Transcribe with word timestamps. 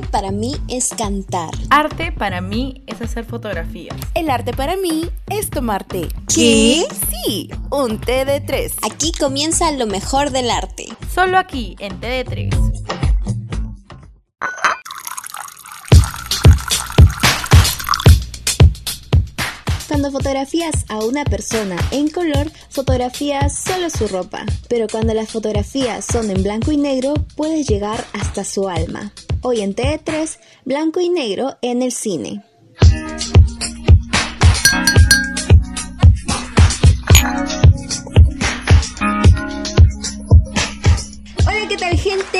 arte 0.00 0.10
para 0.10 0.30
mí 0.30 0.56
es 0.68 0.90
cantar. 0.96 1.50
Arte 1.68 2.12
para 2.12 2.40
mí 2.40 2.82
es 2.86 3.00
hacer 3.02 3.24
fotografías. 3.24 3.96
El 4.14 4.30
arte 4.30 4.52
para 4.52 4.76
mí 4.76 5.10
es 5.28 5.50
tomarte. 5.50 6.08
¿Qué? 6.32 6.86
Sí, 7.10 7.50
un 7.70 8.00
té 8.00 8.24
de 8.24 8.40
tres. 8.40 8.76
Aquí 8.90 9.12
comienza 9.18 9.70
lo 9.72 9.86
mejor 9.86 10.30
del 10.30 10.50
arte. 10.50 10.86
Solo 11.12 11.38
aquí, 11.38 11.76
en 11.80 12.00
TD3. 12.00 13.09
Cuando 20.00 20.18
fotografías 20.18 20.86
a 20.88 21.04
una 21.04 21.24
persona 21.24 21.76
en 21.90 22.08
color, 22.08 22.50
fotografías 22.70 23.54
solo 23.54 23.90
su 23.90 24.08
ropa. 24.08 24.46
Pero 24.66 24.86
cuando 24.90 25.12
las 25.12 25.28
fotografías 25.28 26.06
son 26.06 26.30
en 26.30 26.42
blanco 26.42 26.72
y 26.72 26.78
negro, 26.78 27.12
puedes 27.36 27.66
llegar 27.68 28.02
hasta 28.14 28.42
su 28.42 28.66
alma. 28.66 29.12
Hoy 29.42 29.60
en 29.60 29.74
TD3, 29.76 30.38
blanco 30.64 31.00
y 31.00 31.10
negro 31.10 31.58
en 31.60 31.82
el 31.82 31.92
cine. 31.92 32.42
Hola, 41.46 41.68
¿qué 41.68 41.76
tal 41.76 41.98
gente? 41.98 42.39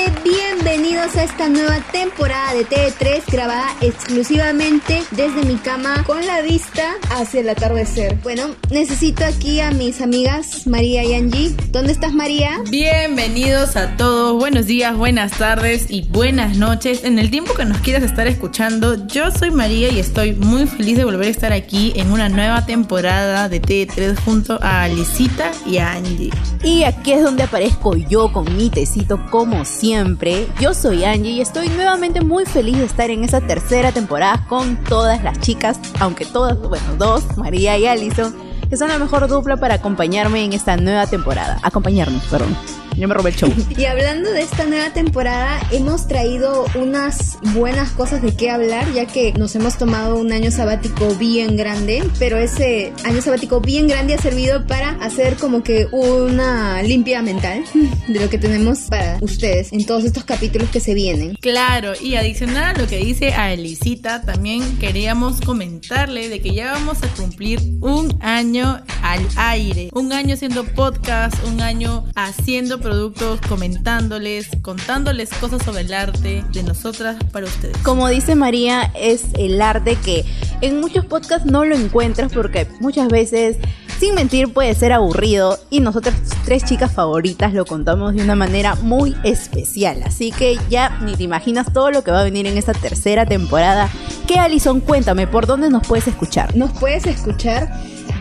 Bienvenidos 1.11 1.31
a 1.31 1.43
esta 1.43 1.49
nueva 1.49 1.91
temporada 1.91 2.53
de 2.53 2.65
TD3 2.65 3.23
grabada 3.31 3.75
exclusivamente 3.81 5.03
desde 5.11 5.43
mi 5.45 5.55
cama 5.55 6.03
con 6.05 6.25
la 6.25 6.41
vista 6.41 6.93
hacia 7.09 7.41
el 7.41 7.49
atardecer. 7.49 8.17
Bueno, 8.23 8.55
necesito 8.69 9.25
aquí 9.25 9.59
a 9.59 9.71
mis 9.71 9.99
amigas 10.01 10.67
María 10.67 11.03
y 11.03 11.15
Angie. 11.15 11.55
¿Dónde 11.71 11.91
estás 11.91 12.13
María? 12.13 12.61
Bienvenidos 12.69 13.75
a 13.75 13.97
todos, 13.97 14.39
buenos 14.39 14.67
días, 14.67 14.95
buenas 14.95 15.31
tardes 15.33 15.89
y 15.89 16.03
buenas 16.03 16.57
noches. 16.57 17.03
En 17.03 17.19
el 17.19 17.29
tiempo 17.29 17.53
que 17.55 17.65
nos 17.65 17.79
quieras 17.79 18.03
estar 18.03 18.27
escuchando, 18.27 19.07
yo 19.07 19.31
soy 19.31 19.51
María 19.51 19.89
y 19.89 19.99
estoy 19.99 20.33
muy 20.33 20.67
feliz 20.67 20.97
de 20.97 21.05
volver 21.05 21.27
a 21.27 21.31
estar 21.31 21.51
aquí 21.51 21.93
en 21.95 22.11
una 22.11 22.29
nueva 22.29 22.65
temporada 22.65 23.49
de 23.49 23.61
TD3 23.61 24.17
junto 24.23 24.59
a 24.61 24.83
Alicita 24.83 25.51
y 25.65 25.77
a 25.77 25.93
Angie. 25.93 26.31
Y 26.63 26.83
aquí 26.83 27.11
es 27.13 27.23
donde 27.23 27.43
aparezco 27.43 27.97
yo 27.97 28.31
con 28.31 28.55
mi 28.55 28.69
tecito 28.69 29.19
como 29.29 29.65
siempre. 29.65 30.47
Yo 30.59 30.73
soy 30.73 31.00
Angie 31.05 31.31
y 31.31 31.41
estoy 31.41 31.69
nuevamente 31.69 32.21
muy 32.21 32.45
feliz 32.45 32.77
de 32.77 32.85
estar 32.85 33.09
en 33.09 33.23
esta 33.23 33.41
tercera 33.41 33.91
temporada 33.91 34.45
con 34.47 34.77
todas 34.83 35.23
las 35.23 35.39
chicas, 35.39 35.79
aunque 35.99 36.25
todas, 36.25 36.59
bueno, 36.59 36.95
dos, 36.97 37.37
María 37.37 37.77
y 37.77 37.87
Alison, 37.87 38.35
que 38.71 38.77
son 38.77 38.87
la 38.87 38.97
mejor 38.97 39.27
dupla 39.27 39.57
para 39.57 39.75
acompañarme 39.75 40.45
en 40.45 40.53
esta 40.53 40.77
nueva 40.77 41.05
temporada. 41.05 41.59
Acompañarnos, 41.61 42.23
perdón. 42.27 42.55
Yo 42.97 43.07
me 43.07 43.13
robé 43.13 43.31
el 43.31 43.35
show. 43.35 43.53
Y 43.77 43.85
hablando 43.85 44.31
de 44.31 44.41
esta 44.41 44.65
nueva 44.65 44.91
temporada, 44.93 45.59
hemos 45.71 46.07
traído 46.07 46.65
unas 46.75 47.37
buenas 47.53 47.91
cosas 47.91 48.21
de 48.21 48.35
qué 48.35 48.49
hablar, 48.49 48.91
ya 48.93 49.05
que 49.05 49.33
nos 49.33 49.55
hemos 49.55 49.77
tomado 49.77 50.17
un 50.17 50.31
año 50.31 50.51
sabático 50.51 51.15
bien 51.15 51.55
grande, 51.55 52.03
pero 52.19 52.37
ese 52.37 52.93
año 53.05 53.21
sabático 53.21 53.61
bien 53.61 53.87
grande 53.87 54.13
ha 54.13 54.17
servido 54.17 54.67
para 54.67 54.91
hacer 55.01 55.35
como 55.35 55.63
que 55.63 55.87
una 55.91 56.81
limpia 56.83 57.21
mental 57.21 57.63
de 58.07 58.19
lo 58.19 58.29
que 58.29 58.37
tenemos 58.37 58.81
para 58.89 59.17
ustedes 59.21 59.71
en 59.71 59.85
todos 59.85 60.03
estos 60.03 60.25
capítulos 60.25 60.69
que 60.69 60.79
se 60.81 60.93
vienen. 60.93 61.35
Claro, 61.41 61.93
y 61.99 62.15
adicional 62.15 62.75
a 62.75 62.81
lo 62.81 62.87
que 62.87 62.97
dice 62.97 63.33
Alicita, 63.33 64.21
también 64.21 64.77
queríamos 64.79 65.39
comentarle 65.41 66.27
de 66.27 66.41
que 66.41 66.53
ya 66.53 66.73
vamos 66.73 67.01
a 67.03 67.07
cumplir 67.07 67.59
un 67.81 68.17
año 68.21 68.60
al 69.03 69.27
aire, 69.37 69.89
un 69.93 70.13
año 70.13 70.33
haciendo 70.33 70.63
podcast, 70.63 71.35
un 71.47 71.61
año 71.61 72.05
haciendo 72.15 72.79
productos, 72.79 73.39
comentándoles, 73.41 74.49
contándoles 74.61 75.29
cosas 75.29 75.63
sobre 75.63 75.81
el 75.81 75.93
arte 75.93 76.43
de 76.51 76.63
nosotras 76.63 77.17
para 77.31 77.45
ustedes. 77.45 77.77
Como 77.79 78.07
dice 78.09 78.35
María, 78.35 78.91
es 78.95 79.25
el 79.37 79.61
arte 79.61 79.95
que 79.95 80.25
en 80.61 80.79
muchos 80.79 81.05
podcasts 81.05 81.49
no 81.49 81.65
lo 81.65 81.75
encuentras 81.75 82.31
porque 82.31 82.67
muchas 82.79 83.07
veces, 83.07 83.57
sin 83.99 84.15
mentir, 84.15 84.53
puede 84.53 84.73
ser 84.75 84.93
aburrido 84.93 85.59
y 85.69 85.79
nosotras 85.79 86.15
tres 86.45 86.63
chicas 86.63 86.91
favoritas 86.91 87.53
lo 87.53 87.65
contamos 87.65 88.13
de 88.13 88.23
una 88.23 88.35
manera 88.35 88.75
muy 88.75 89.15
especial. 89.23 90.03
Así 90.03 90.31
que 90.31 90.57
ya 90.69 90.99
ni 91.01 91.15
te 91.15 91.23
imaginas 91.23 91.71
todo 91.73 91.91
lo 91.91 92.03
que 92.03 92.11
va 92.11 92.21
a 92.21 92.23
venir 92.23 92.47
en 92.47 92.57
esta 92.57 92.73
tercera 92.73 93.25
temporada. 93.25 93.89
Que 94.27 94.35
Alison, 94.35 94.79
cuéntame, 94.79 95.27
¿por 95.27 95.47
dónde 95.47 95.69
nos 95.69 95.85
puedes 95.85 96.07
escuchar? 96.07 96.55
Nos 96.55 96.71
puedes 96.71 97.05
escuchar 97.05 97.71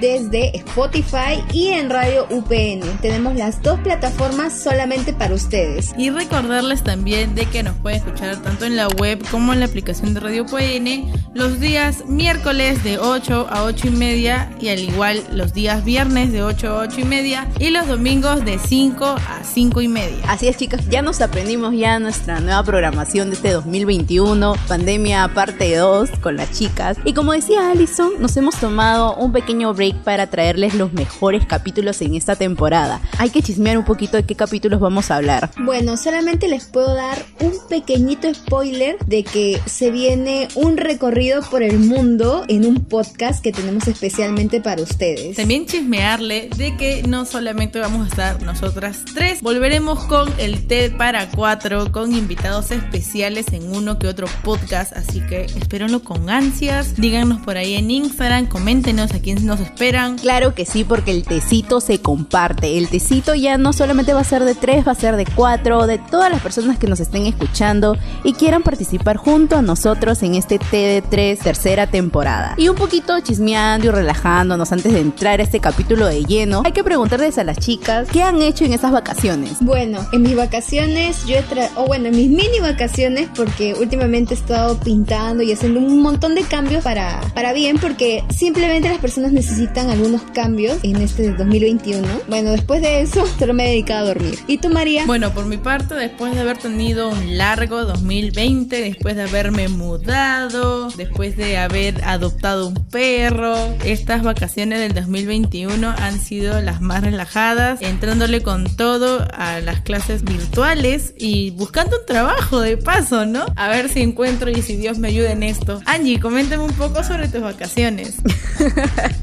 desde 0.00 0.56
Spotify 0.56 1.42
y 1.52 1.68
en 1.68 1.90
Radio 1.90 2.26
UPN. 2.30 2.98
Tenemos 3.00 3.34
las 3.36 3.62
dos 3.62 3.78
plataformas 3.80 4.52
solamente 4.58 5.12
para 5.12 5.34
ustedes. 5.34 5.92
Y 5.96 6.10
recordarles 6.10 6.82
también 6.82 7.34
de 7.34 7.46
que 7.46 7.62
nos 7.62 7.76
pueden 7.76 7.98
escuchar 7.98 8.36
tanto 8.42 8.64
en 8.64 8.76
la 8.76 8.88
web 8.88 9.22
como 9.30 9.52
en 9.52 9.60
la 9.60 9.66
aplicación 9.66 10.14
de 10.14 10.20
Radio 10.20 10.44
UPN 10.44 11.12
los 11.34 11.60
días 11.60 12.06
miércoles 12.06 12.82
de 12.82 12.98
8 12.98 13.46
a 13.50 13.64
8 13.64 13.88
y 13.88 13.90
media 13.90 14.50
y 14.60 14.68
al 14.68 14.80
igual 14.80 15.22
los 15.32 15.52
días 15.52 15.84
viernes 15.84 16.32
de 16.32 16.42
8 16.42 16.68
a 16.68 16.82
8 16.82 17.00
y 17.00 17.04
media 17.04 17.48
y 17.58 17.70
los 17.70 17.86
domingos 17.86 18.44
de 18.44 18.58
5 18.58 19.04
a 19.04 19.44
5 19.44 19.80
y 19.80 19.88
media. 19.88 20.18
Así 20.28 20.48
es 20.48 20.56
chicas, 20.56 20.88
ya 20.88 21.02
nos 21.02 21.20
aprendimos 21.20 21.74
ya 21.74 21.98
nuestra 21.98 22.40
nueva 22.40 22.62
programación 22.62 23.30
de 23.30 23.36
este 23.36 23.50
2021, 23.52 24.54
pandemia 24.66 25.28
parte 25.34 25.76
2 25.76 26.10
con 26.20 26.36
las 26.36 26.50
chicas. 26.52 26.96
Y 27.04 27.14
como 27.14 27.32
decía 27.32 27.70
Alison, 27.70 28.12
nos 28.18 28.36
hemos 28.36 28.56
tomado 28.56 29.14
un 29.14 29.32
pequeño 29.32 29.69
break 29.74 30.02
para 30.02 30.28
traerles 30.28 30.74
los 30.74 30.92
mejores 30.92 31.46
capítulos 31.46 32.00
en 32.02 32.14
esta 32.14 32.36
temporada. 32.36 33.00
Hay 33.18 33.30
que 33.30 33.42
chismear 33.42 33.78
un 33.78 33.84
poquito 33.84 34.16
de 34.16 34.24
qué 34.24 34.34
capítulos 34.34 34.80
vamos 34.80 35.10
a 35.10 35.16
hablar. 35.16 35.50
Bueno, 35.58 35.96
solamente 35.96 36.48
les 36.48 36.64
puedo 36.64 36.94
dar 36.94 37.24
un 37.40 37.52
pequeñito 37.68 38.32
spoiler 38.32 38.98
de 39.06 39.24
que 39.24 39.60
se 39.66 39.90
viene 39.90 40.48
un 40.54 40.76
recorrido 40.76 41.42
por 41.42 41.62
el 41.62 41.78
mundo 41.78 42.44
en 42.48 42.66
un 42.66 42.84
podcast 42.84 43.42
que 43.42 43.52
tenemos 43.52 43.86
especialmente 43.88 44.60
para 44.60 44.82
ustedes. 44.82 45.36
También 45.36 45.66
chismearle 45.66 46.50
de 46.56 46.76
que 46.76 47.02
no 47.06 47.24
solamente 47.24 47.78
vamos 47.78 48.06
a 48.06 48.08
estar 48.08 48.42
nosotras 48.42 49.04
tres, 49.14 49.40
volveremos 49.40 50.04
con 50.04 50.32
el 50.38 50.66
TED 50.66 50.96
para 50.96 51.28
cuatro, 51.28 51.92
con 51.92 52.14
invitados 52.14 52.70
especiales 52.70 53.46
en 53.52 53.74
uno 53.74 53.98
que 53.98 54.08
otro 54.08 54.26
podcast, 54.42 54.92
así 54.92 55.20
que 55.20 55.44
espérenlo 55.44 56.02
con 56.02 56.30
ansias. 56.30 56.96
Díganos 56.96 57.40
por 57.42 57.56
ahí 57.56 57.74
en 57.74 57.90
Instagram, 57.90 58.46
coméntenos 58.46 59.12
a 59.12 59.20
quién 59.20 59.44
nos 59.46 59.59
espera 59.62 59.90
esperan? 59.90 60.18
Claro 60.18 60.54
que 60.54 60.66
sí, 60.66 60.84
porque 60.84 61.10
el 61.10 61.24
tecito 61.24 61.80
se 61.80 62.00
comparte. 62.00 62.78
El 62.78 62.88
tecito 62.88 63.34
ya 63.34 63.58
no 63.58 63.72
solamente 63.72 64.12
va 64.12 64.20
a 64.20 64.24
ser 64.24 64.44
de 64.44 64.54
tres, 64.54 64.86
va 64.86 64.92
a 64.92 64.94
ser 64.94 65.16
de 65.16 65.26
cuatro, 65.26 65.86
de 65.86 65.98
todas 65.98 66.30
las 66.30 66.40
personas 66.42 66.78
que 66.78 66.86
nos 66.86 67.00
estén 67.00 67.26
escuchando 67.26 67.96
y 68.24 68.34
quieran 68.34 68.62
participar 68.62 69.16
junto 69.16 69.56
a 69.56 69.62
nosotros 69.62 70.22
en 70.22 70.34
este 70.34 70.58
TD3 70.58 71.38
tercera 71.38 71.86
temporada. 71.86 72.54
Y 72.56 72.68
un 72.68 72.76
poquito 72.76 73.18
chismeando 73.20 73.86
y 73.86 73.90
relajándonos 73.90 74.72
antes 74.72 74.92
de 74.92 75.00
entrar 75.00 75.40
a 75.40 75.42
este 75.42 75.60
capítulo 75.60 76.06
de 76.06 76.24
lleno, 76.24 76.62
hay 76.64 76.72
que 76.72 76.84
preguntarles 76.84 77.38
a 77.38 77.44
las 77.44 77.58
chicas 77.58 78.08
qué 78.12 78.22
han 78.22 78.42
hecho 78.42 78.64
en 78.64 78.72
esas 78.72 78.92
vacaciones. 78.92 79.56
Bueno, 79.60 80.06
en 80.12 80.22
mis 80.22 80.36
vacaciones 80.36 81.24
yo 81.26 81.36
he 81.36 81.42
tra 81.42 81.70
o 81.76 81.86
bueno, 81.86 82.08
en 82.08 82.16
mis 82.16 82.28
mini 82.28 82.60
vacaciones 82.60 83.28
porque 83.34 83.74
últimamente 83.74 84.34
he 84.34 84.36
estado 84.36 84.78
pintando 84.78 85.42
y 85.42 85.52
haciendo 85.52 85.80
un 85.80 86.02
montón 86.02 86.34
de 86.34 86.42
cambios 86.42 86.84
para, 86.84 87.20
para 87.34 87.52
bien 87.52 87.78
porque 87.78 88.24
simplemente 88.30 88.88
las 88.88 88.98
personas 88.98 89.32
necesitan 89.32 89.49
algunos 89.90 90.22
cambios 90.32 90.78
en 90.82 90.96
este 90.96 91.32
2021. 91.32 92.06
Bueno, 92.28 92.50
después 92.52 92.82
de 92.82 93.02
eso, 93.02 93.26
solo 93.38 93.54
me 93.54 93.66
he 93.66 93.70
dedicado 93.70 94.04
a 94.04 94.14
dormir. 94.14 94.38
¿Y 94.46 94.58
tú, 94.58 94.68
María? 94.68 95.06
Bueno, 95.06 95.32
por 95.32 95.46
mi 95.46 95.56
parte, 95.56 95.94
después 95.94 96.34
de 96.34 96.40
haber 96.40 96.58
tenido 96.58 97.08
un 97.08 97.38
largo 97.38 97.84
2020, 97.84 98.80
después 98.80 99.16
de 99.16 99.22
haberme 99.22 99.68
mudado, 99.68 100.90
después 100.90 101.36
de 101.36 101.58
haber 101.58 102.02
adoptado 102.04 102.68
un 102.68 102.74
perro, 102.74 103.54
estas 103.84 104.22
vacaciones 104.22 104.80
del 104.80 104.94
2021 104.94 105.88
han 105.88 106.20
sido 106.20 106.60
las 106.60 106.80
más 106.80 107.02
relajadas, 107.02 107.80
entrándole 107.82 108.42
con 108.42 108.64
todo 108.76 109.26
a 109.32 109.60
las 109.60 109.80
clases 109.80 110.24
virtuales 110.24 111.14
y 111.16 111.50
buscando 111.50 111.98
un 111.98 112.06
trabajo 112.06 112.60
de 112.60 112.76
paso, 112.76 113.26
¿no? 113.26 113.46
A 113.56 113.68
ver 113.68 113.88
si 113.88 114.00
encuentro 114.00 114.50
y 114.50 114.62
si 114.62 114.76
Dios 114.76 114.98
me 114.98 115.08
ayuda 115.08 115.32
en 115.32 115.42
esto. 115.42 115.80
Angie, 115.86 116.20
coméntame 116.20 116.62
un 116.62 116.72
poco 116.72 117.02
sobre 117.04 117.28
tus 117.28 117.40
vacaciones. 117.40 118.16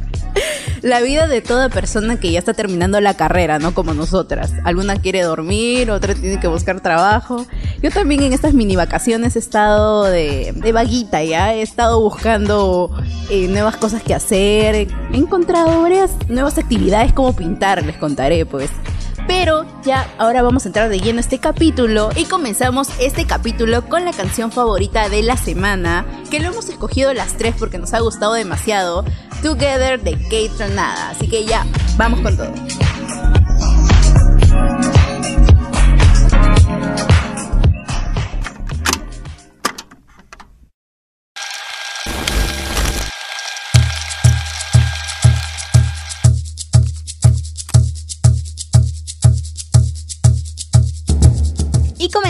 la 0.87 1.01
vida 1.01 1.27
de 1.27 1.41
toda 1.41 1.69
persona 1.69 2.19
que 2.19 2.31
ya 2.31 2.39
está 2.39 2.53
terminando 2.53 2.99
la 3.01 3.15
carrera, 3.15 3.59
¿no? 3.59 3.73
Como 3.73 3.93
nosotras. 3.93 4.53
Alguna 4.63 4.95
quiere 4.95 5.21
dormir, 5.21 5.91
otra 5.91 6.15
tiene 6.15 6.39
que 6.39 6.47
buscar 6.47 6.81
trabajo. 6.81 7.45
Yo 7.81 7.91
también 7.91 8.23
en 8.23 8.33
estas 8.33 8.53
mini 8.53 8.75
vacaciones 8.75 9.35
he 9.35 9.39
estado 9.39 10.05
de, 10.05 10.53
de 10.55 10.71
vaguita, 10.71 11.23
ya. 11.23 11.53
He 11.53 11.61
estado 11.61 11.99
buscando 12.01 12.91
eh, 13.29 13.47
nuevas 13.47 13.77
cosas 13.77 14.01
que 14.01 14.13
hacer. 14.13 14.75
He 14.75 14.87
encontrado 15.17 15.81
varias 15.81 16.11
nuevas 16.29 16.57
actividades 16.57 17.13
como 17.13 17.35
pintar, 17.35 17.85
les 17.85 17.97
contaré, 17.97 18.45
pues. 18.45 18.69
Pero 19.27 19.65
ya 19.83 20.07
ahora 20.17 20.41
vamos 20.41 20.65
a 20.65 20.69
entrar 20.69 20.89
de 20.89 20.99
lleno 20.99 21.19
a 21.19 21.21
este 21.21 21.39
capítulo 21.39 22.09
y 22.15 22.25
comenzamos 22.25 22.89
este 22.99 23.25
capítulo 23.25 23.87
con 23.87 24.05
la 24.05 24.13
canción 24.13 24.51
favorita 24.51 25.09
de 25.09 25.21
la 25.21 25.37
semana, 25.37 26.05
que 26.31 26.39
lo 26.39 26.47
hemos 26.47 26.69
escogido 26.69 27.13
las 27.13 27.37
tres 27.37 27.53
porque 27.59 27.77
nos 27.77 27.93
ha 27.93 27.99
gustado 27.99 28.33
demasiado, 28.33 29.03
Together 29.43 30.01
de 30.01 30.13
Kate 30.13 30.51
Tronada. 30.57 31.09
Así 31.09 31.27
que 31.27 31.45
ya, 31.45 31.65
vamos 31.97 32.21
con 32.21 32.37
todo. 32.37 32.53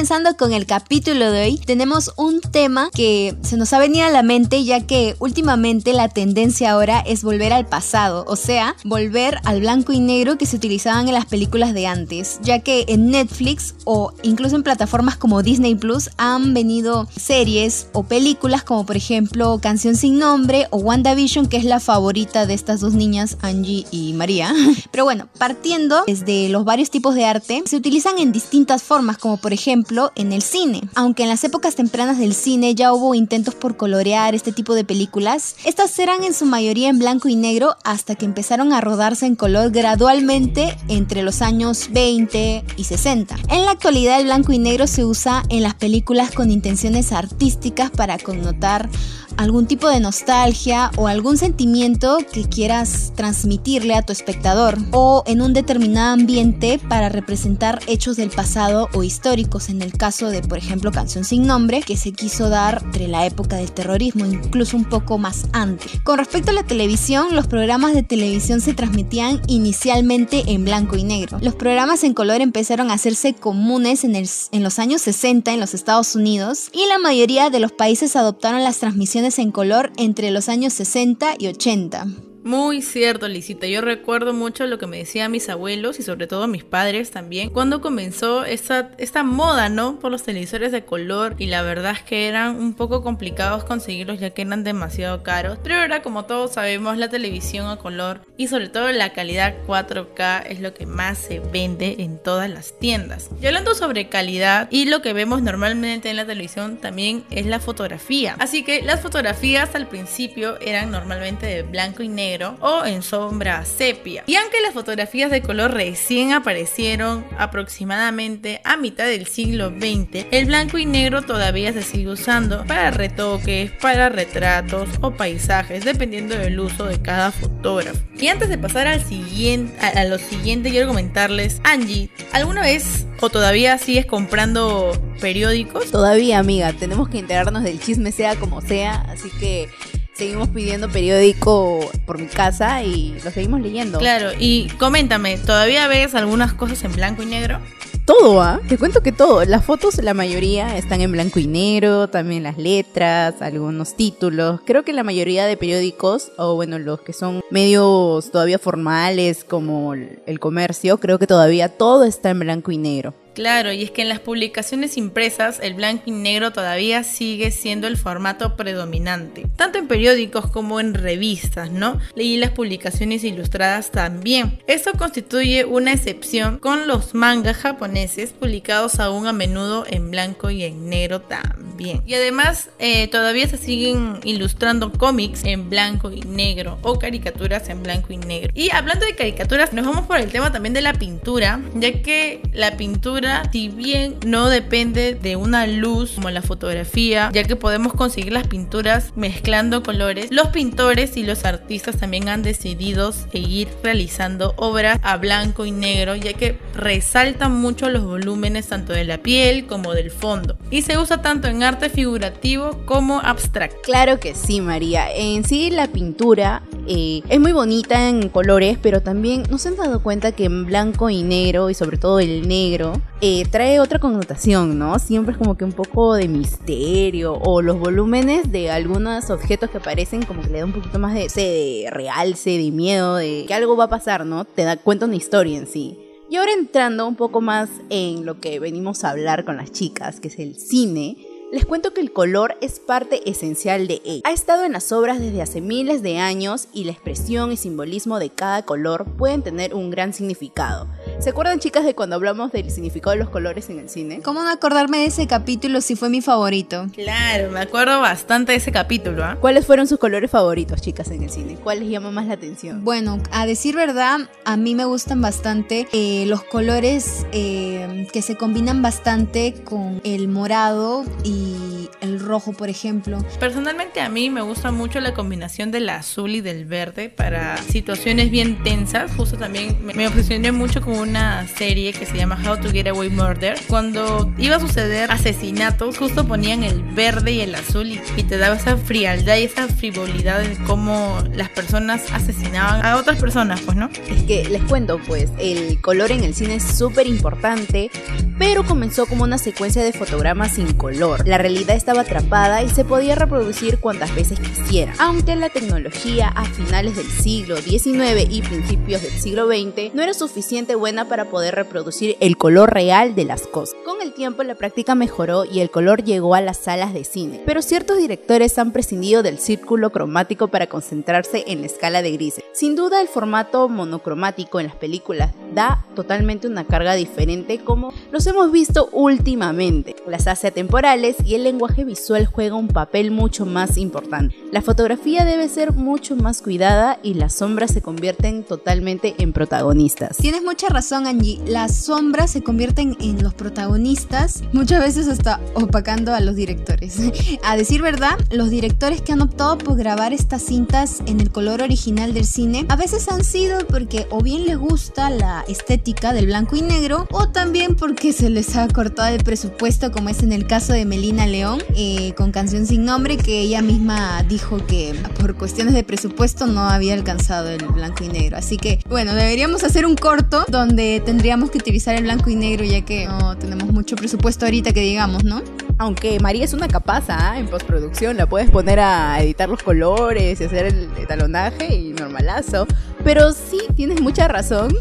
Comenzando 0.07 0.37
con 0.37 0.53
el 0.53 0.65
capítulo 0.65 1.31
de 1.33 1.41
hoy, 1.41 1.57
tenemos 1.57 2.13
un 2.15 2.39
tema 2.39 2.89
que 2.93 3.35
se 3.41 3.57
nos 3.57 3.73
ha 3.73 3.79
venido 3.79 4.05
a 4.05 4.09
la 4.09 4.23
mente 4.23 4.63
ya 4.63 4.79
que 4.87 5.17
últimamente 5.19 5.91
la 5.91 6.07
tendencia 6.07 6.71
ahora 6.71 7.01
es 7.01 7.25
volver 7.25 7.51
al 7.51 7.65
pasado, 7.65 8.23
o 8.25 8.37
sea, 8.37 8.77
volver 8.85 9.41
al 9.43 9.59
blanco 9.59 9.91
y 9.91 9.99
negro 9.99 10.37
que 10.37 10.45
se 10.45 10.55
utilizaban 10.55 11.09
en 11.09 11.13
las 11.13 11.25
películas 11.25 11.73
de 11.73 11.87
antes, 11.87 12.39
ya 12.41 12.59
que 12.59 12.85
en 12.87 13.11
Netflix 13.11 13.75
o 13.83 14.13
incluso 14.23 14.55
en 14.55 14.63
plataformas 14.63 15.17
como 15.17 15.43
Disney 15.43 15.75
Plus 15.75 16.09
han 16.15 16.53
venido 16.53 17.09
series 17.13 17.87
o 17.91 18.03
películas 18.03 18.63
como 18.63 18.85
por 18.85 18.95
ejemplo 18.95 19.59
Canción 19.61 19.97
sin 19.97 20.19
nombre 20.19 20.67
o 20.69 20.77
WandaVision, 20.77 21.47
que 21.47 21.57
es 21.57 21.65
la 21.65 21.81
favorita 21.81 22.45
de 22.45 22.53
estas 22.53 22.79
dos 22.79 22.93
niñas, 22.93 23.37
Angie 23.41 23.85
y 23.91 24.13
María. 24.13 24.53
Pero 24.91 25.03
bueno, 25.03 25.27
partiendo 25.37 26.03
desde 26.07 26.47
los 26.47 26.63
varios 26.63 26.91
tipos 26.91 27.13
de 27.13 27.25
arte, 27.25 27.61
se 27.65 27.75
utilizan 27.75 28.19
en 28.19 28.31
distintas 28.31 28.83
formas, 28.83 29.17
como 29.17 29.35
por 29.35 29.51
ejemplo 29.51 29.96
en 30.15 30.31
el 30.31 30.41
cine. 30.41 30.81
Aunque 30.95 31.23
en 31.23 31.29
las 31.29 31.43
épocas 31.43 31.75
tempranas 31.75 32.17
del 32.19 32.33
cine 32.33 32.75
ya 32.75 32.93
hubo 32.93 33.15
intentos 33.15 33.55
por 33.55 33.77
colorear 33.77 34.35
este 34.35 34.51
tipo 34.51 34.75
de 34.75 34.83
películas, 34.83 35.55
estas 35.65 35.97
eran 35.99 36.23
en 36.23 36.33
su 36.33 36.45
mayoría 36.45 36.89
en 36.89 36.99
blanco 36.99 37.27
y 37.27 37.35
negro 37.35 37.75
hasta 37.83 38.15
que 38.15 38.25
empezaron 38.25 38.73
a 38.73 38.81
rodarse 38.81 39.25
en 39.25 39.35
color 39.35 39.71
gradualmente 39.71 40.77
entre 40.87 41.23
los 41.23 41.41
años 41.41 41.89
20 41.91 42.63
y 42.77 42.83
60. 42.83 43.35
En 43.49 43.65
la 43.65 43.71
actualidad 43.71 44.19
el 44.19 44.25
blanco 44.25 44.53
y 44.53 44.59
negro 44.59 44.87
se 44.87 45.05
usa 45.05 45.43
en 45.49 45.63
las 45.63 45.75
películas 45.75 46.31
con 46.31 46.51
intenciones 46.51 47.11
artísticas 47.11 47.91
para 47.91 48.17
connotar 48.17 48.89
algún 49.37 49.67
tipo 49.67 49.87
de 49.87 49.99
nostalgia 49.99 50.91
o 50.97 51.07
algún 51.07 51.37
sentimiento 51.37 52.17
que 52.31 52.43
quieras 52.43 53.13
transmitirle 53.15 53.95
a 53.95 54.01
tu 54.01 54.11
espectador 54.11 54.77
o 54.91 55.23
en 55.25 55.41
un 55.41 55.53
determinado 55.53 56.13
ambiente 56.13 56.79
para 56.89 57.09
representar 57.09 57.79
hechos 57.87 58.17
del 58.17 58.29
pasado 58.29 58.89
o 58.93 59.03
históricos 59.03 59.69
en 59.69 59.81
el 59.81 59.93
caso 59.93 60.29
de 60.29 60.41
por 60.41 60.57
ejemplo 60.57 60.91
Canción 60.91 61.23
sin 61.23 61.45
nombre 61.45 61.81
que 61.81 61.97
se 61.97 62.11
quiso 62.11 62.49
dar 62.49 62.81
entre 62.83 63.07
la 63.07 63.25
época 63.25 63.57
del 63.57 63.71
terrorismo 63.71 64.25
incluso 64.25 64.75
un 64.75 64.85
poco 64.85 65.17
más 65.17 65.45
antes. 65.53 65.91
Con 66.03 66.17
respecto 66.17 66.51
a 66.51 66.53
la 66.53 66.63
televisión, 66.63 67.35
los 67.35 67.47
programas 67.47 67.93
de 67.93 68.03
televisión 68.03 68.61
se 68.61 68.73
transmitían 68.73 69.41
inicialmente 69.47 70.43
en 70.47 70.65
blanco 70.65 70.95
y 70.95 71.03
negro. 71.03 71.37
Los 71.41 71.55
programas 71.55 72.03
en 72.03 72.13
color 72.13 72.41
empezaron 72.41 72.91
a 72.91 72.95
hacerse 72.95 73.33
comunes 73.33 74.03
en, 74.03 74.15
el, 74.15 74.29
en 74.51 74.63
los 74.63 74.79
años 74.79 75.01
60 75.03 75.53
en 75.53 75.59
los 75.59 75.73
Estados 75.73 76.15
Unidos 76.15 76.69
y 76.73 76.85
la 76.87 76.99
mayoría 76.99 77.49
de 77.49 77.59
los 77.59 77.71
países 77.71 78.15
adoptaron 78.15 78.63
las 78.63 78.79
transmisiones 78.79 79.26
en 79.27 79.51
color 79.51 79.91
entre 79.97 80.31
los 80.31 80.47
años 80.47 80.73
60 80.73 81.35
y 81.37 81.47
80. 81.47 82.07
Muy 82.43 82.81
cierto, 82.81 83.27
Lisita. 83.27 83.67
Yo 83.67 83.81
recuerdo 83.81 84.33
mucho 84.33 84.65
lo 84.67 84.77
que 84.77 84.87
me 84.87 84.97
decían 84.97 85.31
mis 85.31 85.49
abuelos 85.49 85.99
y 85.99 86.03
sobre 86.03 86.27
todo 86.27 86.47
mis 86.47 86.63
padres 86.63 87.11
también 87.11 87.49
cuando 87.49 87.81
comenzó 87.81 88.45
esta, 88.45 88.91
esta 88.97 89.23
moda, 89.23 89.69
¿no? 89.69 89.99
Por 89.99 90.11
los 90.11 90.23
televisores 90.23 90.71
de 90.71 90.85
color 90.85 91.35
y 91.37 91.47
la 91.47 91.61
verdad 91.61 91.93
es 91.93 92.03
que 92.03 92.27
eran 92.27 92.55
un 92.55 92.73
poco 92.73 93.03
complicados 93.03 93.63
conseguirlos 93.63 94.19
ya 94.19 94.29
que 94.29 94.43
eran 94.43 94.63
demasiado 94.63 95.23
caros. 95.23 95.59
Pero 95.61 95.79
ahora, 95.79 96.01
como 96.01 96.25
todos 96.25 96.53
sabemos, 96.53 96.97
la 96.97 97.09
televisión 97.09 97.67
a 97.67 97.77
color 97.77 98.21
y 98.37 98.47
sobre 98.47 98.69
todo 98.69 98.91
la 98.91 99.13
calidad 99.13 99.55
4K 99.67 100.45
es 100.47 100.61
lo 100.61 100.73
que 100.73 100.85
más 100.85 101.17
se 101.17 101.39
vende 101.39 101.97
en 101.99 102.17
todas 102.17 102.49
las 102.49 102.77
tiendas. 102.79 103.29
Y 103.41 103.47
hablando 103.47 103.75
sobre 103.75 104.09
calidad 104.09 104.67
y 104.71 104.85
lo 104.85 105.01
que 105.01 105.13
vemos 105.13 105.41
normalmente 105.41 106.09
en 106.09 106.15
la 106.15 106.25
televisión 106.25 106.77
también 106.77 107.23
es 107.29 107.45
la 107.45 107.59
fotografía. 107.59 108.35
Así 108.39 108.63
que 108.63 108.81
las 108.81 109.01
fotografías 109.01 109.75
al 109.75 109.87
principio 109.87 110.59
eran 110.61 110.91
normalmente 110.91 111.45
de 111.45 111.63
blanco 111.63 112.03
y 112.03 112.07
negro 112.07 112.36
o 112.59 112.85
en 112.85 113.01
sombra 113.01 113.65
sepia. 113.65 114.23
Y 114.27 114.35
aunque 114.35 114.61
las 114.61 114.73
fotografías 114.73 115.31
de 115.31 115.41
color 115.41 115.71
recién 115.73 116.33
aparecieron 116.33 117.25
aproximadamente 117.37 118.61
a 118.63 118.77
mitad 118.77 119.05
del 119.05 119.27
siglo 119.27 119.69
XX, 119.69 120.25
el 120.31 120.45
blanco 120.45 120.77
y 120.77 120.85
negro 120.85 121.21
todavía 121.21 121.73
se 121.73 121.81
sigue 121.81 122.09
usando 122.09 122.65
para 122.65 122.91
retoques, 122.91 123.71
para 123.71 124.09
retratos 124.09 124.89
o 125.01 125.11
paisajes, 125.11 125.83
dependiendo 125.85 126.37
del 126.37 126.59
uso 126.59 126.85
de 126.85 127.01
cada 127.01 127.31
fotógrafo. 127.31 127.99
Y 128.17 128.27
antes 128.27 128.49
de 128.49 128.57
pasar 128.57 128.87
al 128.87 129.03
siguiente, 129.03 129.73
a, 129.79 130.01
a 130.01 130.05
lo 130.05 130.17
siguiente, 130.17 130.69
quiero 130.69 130.87
comentarles, 130.87 131.61
Angie, 131.63 132.09
¿alguna 132.31 132.61
vez 132.61 133.05
o 133.19 133.29
todavía 133.29 133.77
sigues 133.77 134.05
comprando 134.05 134.91
periódicos? 135.19 135.91
Todavía, 135.91 136.39
amiga, 136.39 136.73
tenemos 136.73 137.09
que 137.09 137.19
enterarnos 137.19 137.63
del 137.63 137.79
chisme 137.79 138.11
sea 138.11 138.35
como 138.35 138.61
sea, 138.61 139.05
así 139.09 139.29
que 139.39 139.69
seguimos 140.17 140.49
pidiendo 140.49 140.89
periódico 140.89 141.79
por 142.05 142.19
mi 142.19 142.25
casa 142.25 142.81
y 142.83 143.19
lo 143.23 143.29
seguimos 143.29 143.61
leyendo. 143.61 143.99
Claro, 143.99 144.31
y 144.37 144.67
coméntame, 144.79 145.37
¿todavía 145.37 145.87
ves 145.87 146.15
algunas 146.15 146.53
cosas 146.53 146.83
en 146.83 146.93
blanco 146.93 147.21
y 147.21 147.27
negro? 147.27 147.59
Todo, 148.05 148.41
¿ah? 148.41 148.61
Te 148.67 148.77
cuento 148.77 149.03
que 149.03 149.11
todo. 149.11 149.43
Las 149.43 149.65
fotos, 149.65 150.01
la 150.01 150.13
mayoría 150.13 150.77
están 150.77 151.01
en 151.01 151.11
blanco 151.11 151.39
y 151.39 151.45
negro, 151.45 152.07
también 152.07 152.43
las 152.43 152.57
letras, 152.57 153.41
algunos 153.41 153.95
títulos. 153.95 154.61
Creo 154.65 154.83
que 154.83 154.93
la 154.93 155.03
mayoría 155.03 155.45
de 155.45 155.57
periódicos, 155.57 156.31
o 156.37 156.55
bueno, 156.55 156.79
los 156.79 157.01
que 157.01 157.11
son 157.11 157.41
medios 157.51 158.31
todavía 158.31 158.59
formales 158.59 159.43
como 159.43 159.93
el 159.93 160.39
comercio, 160.39 160.99
creo 160.99 161.19
que 161.19 161.27
todavía 161.27 161.67
todo 161.67 162.05
está 162.05 162.29
en 162.29 162.39
blanco 162.39 162.71
y 162.71 162.77
negro. 162.77 163.13
Claro, 163.37 163.71
y 163.71 163.83
es 163.83 163.91
que 163.91 164.01
en 164.01 164.09
las 164.09 164.19
publicaciones 164.19 164.97
impresas 164.97 165.59
el 165.61 165.75
blanco 165.75 166.05
y 166.07 166.11
negro 166.11 166.51
todavía 166.51 167.03
sigue 167.03 167.51
siendo 167.51 167.85
el 167.85 167.95
formato 167.95 168.55
predominante, 168.55 169.45
tanto 169.55 169.77
en 169.77 169.87
periódicos 169.87 170.49
como 170.49 170.79
en 170.79 170.95
revistas, 170.95 171.69
¿no? 171.69 171.99
Y 172.15 172.37
las 172.37 172.49
publicaciones 172.49 173.23
ilustradas 173.23 173.91
también. 173.91 174.57
Esto 174.65 174.93
constituye 174.93 175.65
una 175.65 175.93
excepción 175.93 176.57
con 176.57 176.87
los 176.87 177.13
mangas 177.13 177.57
japoneses 177.57 178.33
publicados 178.33 178.99
aún 178.99 179.27
a 179.27 179.33
menudo 179.33 179.85
en 179.87 180.09
blanco 180.09 180.49
y 180.49 180.63
en 180.63 180.89
negro 180.89 181.21
también. 181.21 182.01
Y 182.07 182.15
además 182.15 182.71
eh, 182.79 183.07
todavía 183.07 183.47
se 183.47 183.57
siguen 183.57 184.19
ilustrando 184.23 184.91
cómics 184.91 185.43
en 185.43 185.69
blanco 185.69 186.09
y 186.09 186.21
negro 186.21 186.79
o 186.81 186.97
caricaturas 186.97 187.69
en 187.69 187.83
blanco 187.83 188.13
y 188.13 188.17
negro. 188.17 188.51
Y 188.55 188.71
hablando 188.71 189.05
de 189.05 189.13
caricaturas, 189.13 189.73
nos 189.73 189.85
vamos 189.85 190.07
por 190.07 190.17
el 190.17 190.31
tema 190.31 190.51
también 190.51 190.73
de 190.73 190.81
la 190.81 190.93
pintura, 190.93 191.61
ya 191.75 192.01
que 192.01 192.41
la 192.51 192.77
pintura 192.77 193.26
si 193.51 193.69
bien 193.69 194.15
no 194.25 194.49
depende 194.49 195.15
de 195.15 195.35
una 195.35 195.67
luz 195.67 196.13
como 196.15 196.29
la 196.29 196.41
fotografía, 196.41 197.29
ya 197.33 197.43
que 197.43 197.55
podemos 197.55 197.93
conseguir 197.93 198.33
las 198.33 198.47
pinturas 198.47 199.13
mezclando 199.15 199.83
colores, 199.83 200.27
los 200.31 200.47
pintores 200.47 201.17
y 201.17 201.23
los 201.23 201.45
artistas 201.45 201.97
también 201.97 202.29
han 202.29 202.43
decidido 202.43 203.11
seguir 203.11 203.67
realizando 203.83 204.53
obras 204.57 204.99
a 205.03 205.17
blanco 205.17 205.65
y 205.65 205.71
negro, 205.71 206.15
ya 206.15 206.33
que 206.33 206.57
resaltan 206.73 207.53
mucho 207.53 207.89
los 207.89 208.03
volúmenes 208.03 208.67
tanto 208.67 208.93
de 208.93 209.03
la 209.03 209.17
piel 209.19 209.65
como 209.65 209.93
del 209.93 210.11
fondo. 210.11 210.57
Y 210.71 210.81
se 210.81 210.97
usa 210.97 211.21
tanto 211.21 211.47
en 211.47 211.63
arte 211.63 211.89
figurativo 211.89 212.79
como 212.85 213.19
abstracto. 213.19 213.77
Claro 213.83 214.19
que 214.19 214.35
sí, 214.35 214.61
María. 214.61 215.11
En 215.13 215.43
sí 215.43 215.69
la 215.69 215.87
pintura 215.87 216.61
eh, 216.87 217.21
es 217.29 217.39
muy 217.39 217.51
bonita 217.51 218.09
en 218.09 218.29
colores, 218.29 218.77
pero 218.81 219.01
también 219.01 219.43
nos 219.49 219.65
han 219.65 219.75
dado 219.75 220.01
cuenta 220.01 220.31
que 220.31 220.45
en 220.45 220.65
blanco 220.65 221.09
y 221.09 221.23
negro, 221.23 221.69
y 221.69 221.73
sobre 221.73 221.97
todo 221.97 222.19
el 222.19 222.47
negro, 222.47 222.93
eh, 223.21 223.45
trae 223.49 223.79
otra 223.79 223.99
connotación, 223.99 224.79
¿no? 224.79 224.97
Siempre 224.99 225.33
es 225.33 225.37
como 225.37 225.57
que 225.57 225.65
un 225.65 225.73
poco 225.73 226.15
de 226.15 226.27
misterio 226.27 227.33
o 227.33 227.61
los 227.61 227.77
volúmenes 227.77 228.51
de 228.51 228.71
algunos 228.71 229.29
objetos 229.29 229.69
que 229.69 229.77
aparecen 229.77 230.23
como 230.23 230.41
que 230.41 230.49
le 230.49 230.59
da 230.59 230.65
un 230.65 230.73
poquito 230.73 230.99
más 230.99 231.13
de, 231.13 231.27
de 231.35 231.89
realce, 231.91 232.57
de 232.57 232.71
miedo, 232.71 233.15
de 233.15 233.45
que 233.47 233.53
algo 233.53 233.75
va 233.75 233.85
a 233.85 233.89
pasar, 233.89 234.25
¿no? 234.25 234.45
Te 234.45 234.63
da 234.63 234.77
cuenta 234.77 235.05
una 235.05 235.15
historia 235.15 235.57
en 235.57 235.67
sí. 235.67 235.97
Y 236.29 236.35
ahora 236.35 236.51
entrando 236.51 237.07
un 237.07 237.15
poco 237.15 237.39
más 237.39 237.69
en 237.89 238.25
lo 238.25 238.39
que 238.39 238.59
venimos 238.59 239.03
a 239.03 239.11
hablar 239.11 239.45
con 239.45 239.57
las 239.57 239.71
chicas, 239.71 240.19
que 240.19 240.27
es 240.27 240.39
el 240.39 240.55
cine, 240.55 241.15
les 241.51 241.65
cuento 241.65 241.93
que 241.93 242.01
el 242.01 242.11
color 242.11 242.57
es 242.61 242.79
parte 242.79 243.29
esencial 243.29 243.87
de 243.87 244.01
él. 244.05 244.21
Ha 244.25 244.31
estado 244.31 244.65
en 244.65 244.73
las 244.73 244.91
obras 244.91 245.19
desde 245.19 245.41
hace 245.41 245.61
miles 245.61 246.01
de 246.01 246.17
años 246.17 246.67
y 246.73 246.83
la 246.83 246.91
expresión 246.91 247.51
y 247.51 247.57
simbolismo 247.57 248.19
de 248.19 248.29
cada 248.29 248.63
color 248.63 249.05
pueden 249.17 249.43
tener 249.43 249.73
un 249.73 249.89
gran 249.89 250.13
significado. 250.13 250.87
¿Se 251.19 251.31
acuerdan 251.31 251.59
chicas 251.59 251.83
de 251.83 251.95
cuando 251.95 252.15
hablamos 252.15 252.51
del 252.51 252.69
significado 252.69 253.15
de 253.15 253.17
los 253.17 253.29
colores 253.29 253.69
en 253.71 253.79
el 253.79 253.89
cine? 253.89 254.21
¿Cómo 254.21 254.43
no 254.43 254.49
acordarme 254.49 254.99
de 254.99 255.05
ese 255.05 255.25
capítulo 255.25 255.81
si 255.81 255.95
fue 255.95 256.09
mi 256.09 256.21
favorito? 256.21 256.85
Claro, 256.93 257.51
me 257.51 257.59
acuerdo 257.59 257.99
bastante 257.99 258.51
de 258.51 258.59
ese 258.59 258.71
capítulo. 258.71 259.23
¿ah? 259.25 259.35
¿Cuáles 259.41 259.65
fueron 259.65 259.87
sus 259.87 259.97
colores 259.97 260.29
favoritos 260.29 260.79
chicas 260.79 261.09
en 261.09 261.23
el 261.23 261.31
cine? 261.31 261.57
¿Cuál 261.61 261.79
les 261.79 261.89
llama 261.89 262.11
más 262.11 262.27
la 262.27 262.35
atención? 262.35 262.83
Bueno, 262.83 263.19
a 263.31 263.47
decir 263.47 263.75
verdad, 263.75 264.29
a 264.45 264.57
mí 264.57 264.75
me 264.75 264.85
gustan 264.85 265.19
bastante 265.19 265.87
eh, 265.91 266.25
los 266.27 266.43
colores 266.43 267.25
eh, 267.31 268.07
que 268.13 268.21
se 268.21 268.37
combinan 268.37 268.83
bastante 268.83 269.55
con 269.63 269.99
el 270.03 270.27
morado 270.27 271.03
y 271.23 271.76
el 272.01 272.19
rojo, 272.19 272.53
por 272.53 272.69
ejemplo. 272.69 273.23
Personalmente 273.39 274.01
a 274.01 274.09
mí 274.09 274.29
me 274.29 274.41
gusta 274.41 274.71
mucho 274.71 274.99
la 274.99 275.13
combinación 275.13 275.71
del 275.71 275.89
azul 275.89 276.35
y 276.35 276.41
del 276.41 276.65
verde 276.65 277.09
para 277.09 277.57
situaciones 277.57 278.31
bien 278.31 278.63
tensas. 278.63 279.11
Justo 279.15 279.37
también 279.37 279.77
me, 279.85 279.93
me 279.93 280.07
obsesioné 280.07 280.51
mucho 280.51 280.81
con 280.81 280.93
una 280.93 281.47
serie 281.47 281.93
que 281.93 282.05
se 282.05 282.17
llama 282.17 282.39
How 282.45 282.57
to 282.57 282.71
Get 282.71 282.87
Away 282.87 283.09
Murder. 283.09 283.57
Cuando 283.67 284.33
iba 284.37 284.57
a 284.57 284.59
suceder 284.59 285.11
asesinatos, 285.11 285.97
justo 285.97 286.27
ponían 286.27 286.63
el 286.63 286.81
verde 286.81 287.31
y 287.31 287.41
el 287.41 287.55
azul 287.55 287.87
y, 287.87 288.01
y 288.15 288.23
te 288.23 288.37
daba 288.37 288.55
esa 288.55 288.77
frialdad 288.77 289.37
y 289.37 289.43
esa 289.43 289.67
frivolidad 289.67 290.39
de 290.39 290.57
cómo 290.65 291.23
las 291.33 291.49
personas 291.49 292.11
asesinaban 292.11 292.85
a 292.85 292.97
otras 292.97 293.19
personas, 293.19 293.61
pues, 293.61 293.77
¿no? 293.77 293.89
Es 294.09 294.23
que 294.23 294.47
les 294.49 294.63
cuento, 294.63 294.99
pues, 295.07 295.29
el 295.39 295.79
color 295.81 296.11
en 296.11 296.23
el 296.23 296.33
cine 296.33 296.55
es 296.55 296.63
súper 296.63 297.07
importante, 297.07 297.89
pero 298.37 298.65
comenzó 298.65 299.05
como 299.05 299.23
una 299.23 299.37
secuencia 299.37 299.83
de 299.83 299.93
fotogramas 299.93 300.55
sin 300.55 300.73
color. 300.73 301.27
La 301.27 301.37
realidad 301.37 301.75
estaba 301.77 302.01
atrapada 302.01 302.63
y 302.63 302.69
se 302.69 302.83
podía 302.83 303.15
reproducir 303.15 303.79
cuantas 303.79 304.13
veces 304.13 304.39
quisiera. 304.39 304.93
Aunque 304.99 305.35
la 305.35 305.49
tecnología 305.49 306.27
a 306.27 306.43
finales 306.45 306.95
del 306.95 307.09
siglo 307.09 307.57
XIX 307.57 308.27
y 308.29 308.41
principios 308.41 309.01
del 309.01 309.11
siglo 309.11 309.47
XX 309.47 309.93
no 309.93 310.01
era 310.01 310.13
suficiente 310.13 310.75
buena 310.75 311.07
para 311.07 311.25
poder 311.25 311.55
reproducir 311.55 312.17
el 312.19 312.37
color 312.37 312.73
real 312.73 313.15
de 313.15 313.25
las 313.25 313.47
cosas. 313.47 313.75
Con 313.85 314.01
el 314.01 314.13
tiempo 314.13 314.43
la 314.43 314.55
práctica 314.55 314.95
mejoró 314.95 315.45
y 315.45 315.59
el 315.59 315.69
color 315.69 316.03
llegó 316.03 316.35
a 316.35 316.41
las 316.41 316.57
salas 316.57 316.93
de 316.93 317.03
cine, 317.03 317.41
pero 317.45 317.61
ciertos 317.61 317.97
directores 317.97 318.57
han 318.57 318.71
prescindido 318.71 319.23
del 319.23 319.37
círculo 319.37 319.91
cromático 319.91 320.47
para 320.47 320.67
concentrarse 320.67 321.43
en 321.47 321.61
la 321.61 321.67
escala 321.67 322.01
de 322.01 322.11
grises. 322.11 322.43
Sin 322.53 322.75
duda 322.75 323.01
el 323.01 323.07
formato 323.07 323.69
monocromático 323.69 324.59
en 324.59 324.67
las 324.67 324.75
películas 324.75 325.33
da 325.53 325.85
totalmente 325.95 326.47
una 326.47 326.65
carga 326.65 326.95
diferente 326.95 327.59
como 327.59 327.93
los 328.11 328.25
hemos 328.27 328.51
visto 328.51 328.89
últimamente. 328.91 329.95
Las 330.07 330.27
hace 330.27 330.47
atemporales 330.47 331.17
y 331.25 331.35
el 331.35 331.43
lenguaje 331.43 331.56
visual 331.85 332.25
juega 332.25 332.55
un 332.55 332.67
papel 332.67 333.11
mucho 333.11 333.45
más 333.45 333.77
importante. 333.77 334.35
La 334.51 334.61
fotografía 334.61 335.25
debe 335.25 335.49
ser 335.49 335.73
mucho 335.73 336.15
más 336.15 336.41
cuidada 336.41 336.99
y 337.03 337.13
las 337.15 337.33
sombras 337.33 337.71
se 337.71 337.81
convierten 337.81 338.43
totalmente 338.43 339.15
en 339.19 339.33
protagonistas. 339.33 340.17
Tienes 340.17 340.43
mucha 340.43 340.67
razón, 340.69 341.07
Angie. 341.07 341.39
Las 341.45 341.75
sombras 341.75 342.31
se 342.31 342.43
convierten 342.43 342.97
en 342.99 343.23
los 343.23 343.33
protagonistas, 343.33 344.43
muchas 344.53 344.81
veces 344.81 345.07
hasta 345.07 345.39
opacando 345.53 346.13
a 346.13 346.19
los 346.19 346.35
directores. 346.35 346.99
A 347.43 347.55
decir 347.55 347.81
verdad, 347.81 348.17
los 348.31 348.49
directores 348.49 349.01
que 349.01 349.13
han 349.13 349.21
optado 349.21 349.57
por 349.57 349.77
grabar 349.77 350.13
estas 350.13 350.41
cintas 350.41 351.01
en 351.05 351.19
el 351.21 351.31
color 351.31 351.61
original 351.61 352.13
del 352.13 352.25
cine, 352.25 352.65
a 352.69 352.75
veces 352.75 353.07
han 353.09 353.23
sido 353.23 353.59
porque 353.67 354.07
o 354.09 354.21
bien 354.21 354.45
les 354.45 354.57
gusta 354.57 355.09
la 355.09 355.43
estética 355.47 356.13
del 356.13 356.27
blanco 356.27 356.55
y 356.55 356.61
negro, 356.61 357.07
o 357.11 357.29
también 357.29 357.75
porque 357.75 358.13
se 358.13 358.29
les 358.29 358.55
ha 358.55 358.67
cortado 358.67 359.13
el 359.13 359.23
presupuesto, 359.23 359.91
como 359.91 360.09
es 360.09 360.23
en 360.23 360.33
el 360.33 360.47
caso 360.47 360.73
de 360.73 360.85
Melina 360.85 361.27
León, 361.27 361.46
eh, 361.75 362.13
con 362.15 362.31
Canción 362.31 362.65
Sin 362.65 362.85
Nombre, 362.85 363.17
que 363.17 363.41
ella 363.41 363.61
misma 363.61 364.23
dijo 364.23 364.57
que 364.65 364.93
por 365.19 365.35
cuestiones 365.35 365.73
de 365.73 365.83
presupuesto 365.83 366.47
no 366.47 366.61
había 366.61 366.93
alcanzado 366.93 367.49
el 367.49 367.65
blanco 367.67 368.03
y 368.03 368.09
negro. 368.09 368.37
Así 368.37 368.57
que, 368.57 368.79
bueno, 368.89 369.13
deberíamos 369.13 369.63
hacer 369.63 369.85
un 369.85 369.95
corto 369.95 370.45
donde 370.49 371.01
tendríamos 371.05 371.51
que 371.51 371.57
utilizar 371.57 371.95
el 371.95 372.03
blanco 372.03 372.29
y 372.29 372.35
negro, 372.35 372.65
ya 372.65 372.81
que 372.81 373.07
no 373.07 373.37
tenemos 373.37 373.71
mucho 373.71 373.95
presupuesto 373.95 374.45
ahorita 374.45 374.73
que 374.73 374.81
digamos, 374.81 375.23
¿no? 375.23 375.41
Aunque 375.77 376.19
María 376.19 376.43
es 376.43 376.53
una 376.53 376.67
capaza 376.67 377.31
¿ah? 377.31 377.39
en 377.39 377.47
postproducción, 377.47 378.17
la 378.17 378.25
puedes 378.25 378.49
poner 378.49 378.79
a 378.79 379.21
editar 379.21 379.47
los 379.47 379.61
colores 379.61 380.41
y 380.41 380.43
hacer 380.43 380.65
el 380.65 380.89
talonaje 381.07 381.75
y 381.75 381.93
normalazo. 381.93 382.67
Pero 383.03 383.31
sí, 383.31 383.59
tienes 383.75 384.01
mucha 384.01 384.27
razón. 384.27 384.75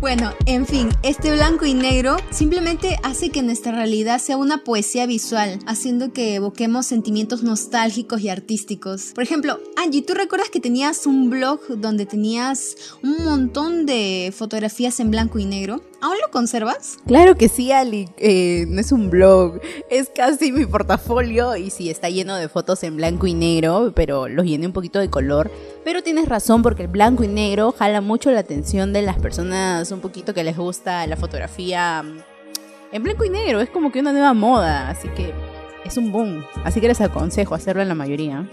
Bueno, 0.00 0.32
en 0.46 0.66
fin, 0.66 0.90
este 1.02 1.32
blanco 1.32 1.66
y 1.66 1.74
negro 1.74 2.16
simplemente 2.30 2.98
hace 3.02 3.30
que 3.30 3.42
nuestra 3.42 3.72
realidad 3.72 4.20
sea 4.20 4.36
una 4.36 4.62
poesía 4.62 5.06
visual, 5.06 5.58
haciendo 5.66 6.12
que 6.12 6.36
evoquemos 6.36 6.86
sentimientos 6.86 7.42
nostálgicos 7.42 8.20
y 8.20 8.28
artísticos. 8.28 9.12
Por 9.14 9.24
ejemplo, 9.24 9.58
Angie, 9.76 10.02
¿tú 10.02 10.14
recuerdas 10.14 10.50
que 10.50 10.60
tenías 10.60 11.06
un 11.06 11.30
blog 11.30 11.60
donde 11.78 12.06
tenías 12.06 12.76
un 13.02 13.24
montón 13.24 13.86
de 13.86 14.32
fotografías 14.36 15.00
en 15.00 15.10
blanco 15.10 15.38
y 15.38 15.46
negro? 15.46 15.82
¿Aún 16.00 16.14
lo 16.22 16.30
conservas? 16.30 16.98
Claro 17.06 17.36
que 17.36 17.48
sí, 17.48 17.72
Ali. 17.72 18.08
Eh, 18.18 18.66
no 18.68 18.80
es 18.80 18.92
un 18.92 19.10
blog, 19.10 19.60
es 19.90 20.08
casi 20.14 20.52
mi 20.52 20.64
portafolio 20.64 21.56
y 21.56 21.70
sí, 21.70 21.90
está 21.90 22.08
lleno 22.08 22.36
de 22.36 22.48
fotos 22.48 22.84
en 22.84 22.96
blanco 22.96 23.26
y 23.26 23.34
negro, 23.34 23.92
pero 23.96 24.28
los 24.28 24.46
llené 24.46 24.66
un 24.66 24.72
poquito 24.72 25.00
de 25.00 25.10
color. 25.10 25.50
Pero 25.84 26.02
tienes 26.02 26.28
razón 26.28 26.62
porque 26.62 26.82
el 26.82 26.88
blanco 26.88 27.24
y 27.24 27.28
negro 27.28 27.74
jala 27.76 28.00
mucho 28.00 28.30
la 28.30 28.40
atención 28.40 28.92
de 28.92 29.02
las 29.02 29.18
personas 29.18 29.90
un 29.90 30.00
poquito 30.00 30.34
que 30.34 30.44
les 30.44 30.56
gusta 30.56 31.04
la 31.08 31.16
fotografía 31.16 32.04
en 32.92 33.02
blanco 33.02 33.24
y 33.24 33.30
negro. 33.30 33.60
Es 33.60 33.70
como 33.70 33.90
que 33.90 33.98
una 33.98 34.12
nueva 34.12 34.34
moda, 34.34 34.90
así 34.90 35.08
que 35.08 35.34
es 35.84 35.96
un 35.96 36.12
boom. 36.12 36.44
Así 36.62 36.80
que 36.80 36.86
les 36.86 37.00
aconsejo 37.00 37.56
hacerlo 37.56 37.82
en 37.82 37.88
la 37.88 37.96
mayoría. 37.96 38.48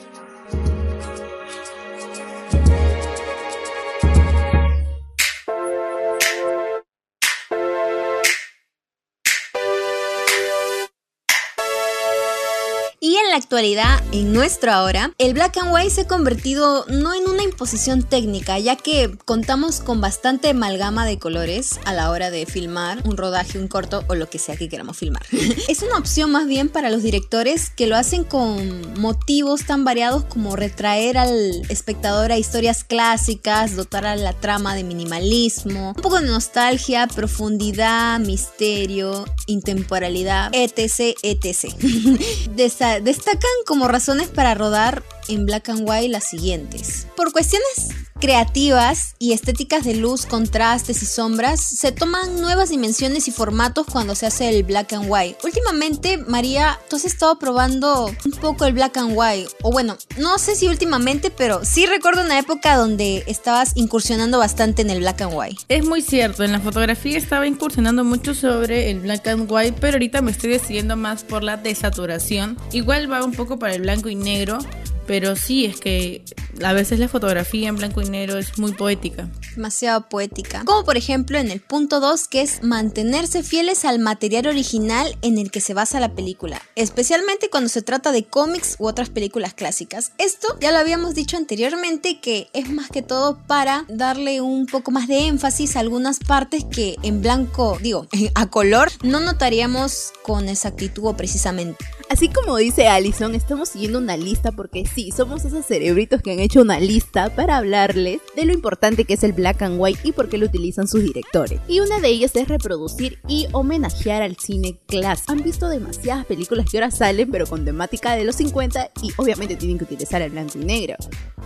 Actualidad, 13.46 14.02
en 14.12 14.34
nuestra 14.34 14.82
hora, 14.82 15.12
el 15.20 15.36
black 15.36 15.58
and 15.58 15.72
white 15.72 15.92
se 15.92 16.02
ha 16.02 16.08
convertido 16.08 16.84
no 16.88 17.14
en 17.14 17.30
una 17.30 17.44
imposición 17.44 18.02
técnica, 18.02 18.58
ya 18.58 18.76
que 18.76 19.16
contamos 19.24 19.82
con 19.82 20.02
bastante 20.02 20.50
amalgama 20.50 21.06
de 21.06 21.20
colores 21.20 21.80
a 21.86 21.94
la 21.94 22.10
hora 22.10 22.32
de 22.32 22.48
filmar 22.48 23.04
un 23.06 23.18
rodaje, 23.18 23.60
un 23.60 23.68
corto 23.68 24.04
o 24.08 24.16
lo 24.16 24.28
que 24.32 24.40
sea 24.40 24.58
que 24.58 24.68
queramos 24.68 24.98
filmar. 24.98 25.22
es 25.68 25.84
una 25.84 26.00
opción 26.00 26.32
más 26.32 26.48
bien 26.48 26.70
para 26.70 26.90
los 26.90 27.04
directores 27.04 27.70
que 27.70 27.86
lo 27.86 27.96
hacen 27.96 28.24
con 28.24 29.00
motivos 29.00 29.64
tan 29.68 29.84
variados 29.84 30.26
como 30.26 30.56
retraer 30.56 31.20
al 31.20 31.62
espectador 31.70 32.32
a 32.32 32.40
historias 32.40 32.84
clásicas, 32.84 33.76
dotar 33.76 34.08
a 34.08 34.16
la 34.16 34.34
trama 34.34 34.74
de 34.74 34.84
minimalismo, 34.84 35.90
un 35.90 36.02
poco 36.02 36.20
de 36.20 36.26
nostalgia, 36.26 37.06
profundidad, 37.06 38.20
misterio, 38.20 39.24
intemporalidad, 39.46 40.50
etc, 40.54 41.16
etc. 41.22 41.76
Desa- 42.56 43.00
destacan 43.36 43.66
como 43.66 43.88
razones 43.88 44.28
para 44.30 44.54
rodar 44.54 45.04
en 45.28 45.46
black 45.46 45.70
and 45.70 45.90
white 45.90 46.10
las 46.10 46.26
siguientes. 46.30 47.08
Por 47.16 47.32
cuestiones 47.32 47.90
creativas 48.20 49.16
y 49.20 49.34
estéticas 49.34 49.84
de 49.84 49.96
luz, 49.96 50.26
contrastes 50.26 51.04
y 51.04 51.06
sombras, 51.06 51.62
se 51.62 51.92
toman 51.92 52.40
nuevas 52.42 52.70
dimensiones 52.70 53.28
y 53.28 53.32
formatos 53.32 53.86
cuando 53.86 54.16
se 54.16 54.26
hace 54.26 54.50
el 54.50 54.64
black 54.64 54.94
and 54.94 55.06
white. 55.10 55.38
Últimamente, 55.44 56.18
María, 56.18 56.80
tú 56.90 56.96
has 56.96 57.06
estado 57.06 57.38
probando 57.38 58.06
un 58.06 58.32
poco 58.40 58.66
el 58.66 58.74
black 58.74 58.98
and 58.98 59.14
white. 59.16 59.50
O 59.64 59.72
bueno, 59.72 59.98
no 60.18 60.38
sé 60.38 60.56
si 60.56 60.68
últimamente, 60.68 61.30
pero 61.30 61.64
sí 61.66 61.86
recuerdo 61.86 62.24
una 62.24 62.40
época 62.40 62.78
donde 62.78 63.24
estabas 63.28 63.74
incursionando 63.76 64.40
bastante 64.40 64.82
en 64.82 64.90
el 64.90 65.00
black 65.00 65.22
and 65.22 65.34
white. 65.36 65.62
Es 65.68 65.86
muy 65.86 66.02
cierto, 66.02 66.44
en 66.44 66.52
la 66.52 66.60
fotografía 66.60 67.18
estaba 67.18 67.48
incursionando 67.48 68.04
mucho 68.04 68.34
sobre 68.34 68.90
el 68.92 69.02
black 69.02 69.28
and 69.28 69.52
white, 69.52 69.78
pero 69.80 69.96
ahorita 69.96 70.22
me 70.22 70.32
estoy 70.32 70.52
decidiendo 70.52 70.96
más 70.96 71.24
por 71.24 71.44
la 71.44 71.58
desaturación. 71.58 72.58
Igual 72.72 73.12
va 73.12 73.24
un 73.24 73.34
poco 73.34 73.60
para 73.60 73.76
el 73.76 73.82
blanco 73.82 74.10
y 74.10 74.16
negro, 74.16 74.60
pero 75.06 75.36
sí 75.36 75.66
es 75.66 75.80
que 75.80 76.24
a 76.64 76.74
veces 76.74 77.00
la 77.00 77.08
fotografía 77.08 77.70
en 77.70 77.76
blanco 77.76 78.02
y 78.02 78.10
negro 78.10 78.38
es 78.38 78.58
muy 78.58 78.72
poética. 78.74 79.28
demasiado 79.56 80.08
poética. 80.10 80.64
Como 80.66 80.84
por 80.86 80.98
ejemplo 80.98 81.38
en 81.38 81.52
el 81.52 81.62
punto 81.62 82.00
2 82.00 82.28
que 82.28 82.42
es 82.42 82.64
mantenerse 82.64 83.44
fieles 83.44 83.86
al 83.86 84.00
material 84.00 84.48
original 84.48 85.18
en 85.22 85.38
el 85.38 85.52
que 85.52 85.62
se 85.62 85.74
basa 85.74 86.00
la 86.00 86.14
película, 86.14 86.62
especialmente 86.76 87.50
cuando 87.50 87.70
se 87.70 87.82
trata 87.82 88.12
de 88.12 88.26
cómics 88.26 88.76
u 88.80 88.88
otras 88.88 89.10
películas 89.10 89.54
clásicas. 89.54 90.12
Esto 90.18 90.58
ya 90.60 90.72
lo 90.72 90.78
habíamos 90.78 91.16
dicho 91.16 91.38
anteriormente 91.38 92.20
que 92.20 92.50
es 92.54 92.70
más 92.70 92.90
que 92.90 93.02
todo 93.02 93.38
para 93.48 93.86
darle 93.88 94.42
un 94.42 94.66
poco 94.66 94.92
más 94.92 95.08
de 95.08 95.28
énfasis 95.28 95.76
a 95.76 95.80
algunas 95.80 96.20
partes 96.20 96.66
que 96.66 96.96
en 97.04 97.22
blanco, 97.22 97.78
digo, 97.82 98.08
a 98.36 98.48
color, 98.48 98.92
no 99.04 99.20
notaríamos 99.20 100.12
con 100.24 100.50
exactitud 100.50 101.06
o 101.06 101.18
precisamente. 101.18 101.86
Así 102.08 102.30
como 102.30 102.56
dice 102.58 102.88
Allison, 102.88 103.34
estamos 103.34 103.70
siguiendo 103.70 103.98
una 103.98 104.16
lista 104.16 104.52
porque 104.52 104.86
sí, 104.86 105.12
somos 105.12 105.44
esos 105.44 105.66
cerebritos 105.66 106.22
que 106.22 106.32
han 106.32 106.40
hecho 106.40 106.62
una 106.62 106.80
lista 106.80 107.36
para 107.36 107.58
hablarles 107.58 108.22
de 108.36 108.46
lo 108.46 108.54
importante 108.54 109.06
que 109.06 109.16
es 109.16 109.24
el 109.24 109.34
black 109.34 109.64
and 109.64 109.78
white 109.80 110.00
y 110.04 110.12
por 110.12 110.30
qué 110.30 110.38
lo 110.38 110.46
utilizan 110.46 110.88
sus 110.88 111.02
directores. 111.02 111.60
Y 111.68 111.80
una 111.80 112.00
de 112.00 112.10
ellas 112.10 112.36
es 112.36 112.48
reproducir 112.48 113.18
y 113.28 113.48
homenajear 113.54 114.22
al 114.22 114.38
cine 114.38 114.78
clásico. 114.86 115.32
Han 115.32 115.42
visto 115.42 115.68
demasiadas 115.68 116.26
películas 116.26 116.70
que 116.70 116.78
ahora 116.78 116.92
salen 116.92 117.32
pero 117.32 117.48
con 117.48 117.66
temática 117.66 118.16
de 118.16 118.24
los 118.24 118.36
50 118.36 118.92
y 119.02 119.10
obviamente 119.18 119.56
tienen 119.56 119.80
que 119.80 119.86
utilizar 119.86 120.22
el 120.22 120.30
blanco 120.30 120.60
y 120.60 120.66
negro. 120.66 120.96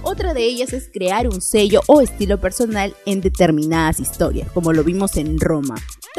Otra 0.01 0.33
de 0.33 0.43
ellas 0.43 0.73
es 0.73 0.89
crear 0.93 1.27
un 1.27 1.41
sello 1.41 1.81
o 1.87 2.01
estilo 2.01 2.39
personal 2.39 2.93
en 3.05 3.21
determinadas 3.21 3.99
historias, 4.01 4.51
como 4.51 4.73
lo 4.73 4.83
vimos 4.83 5.15
en 5.15 5.39
Roma. 5.39 5.75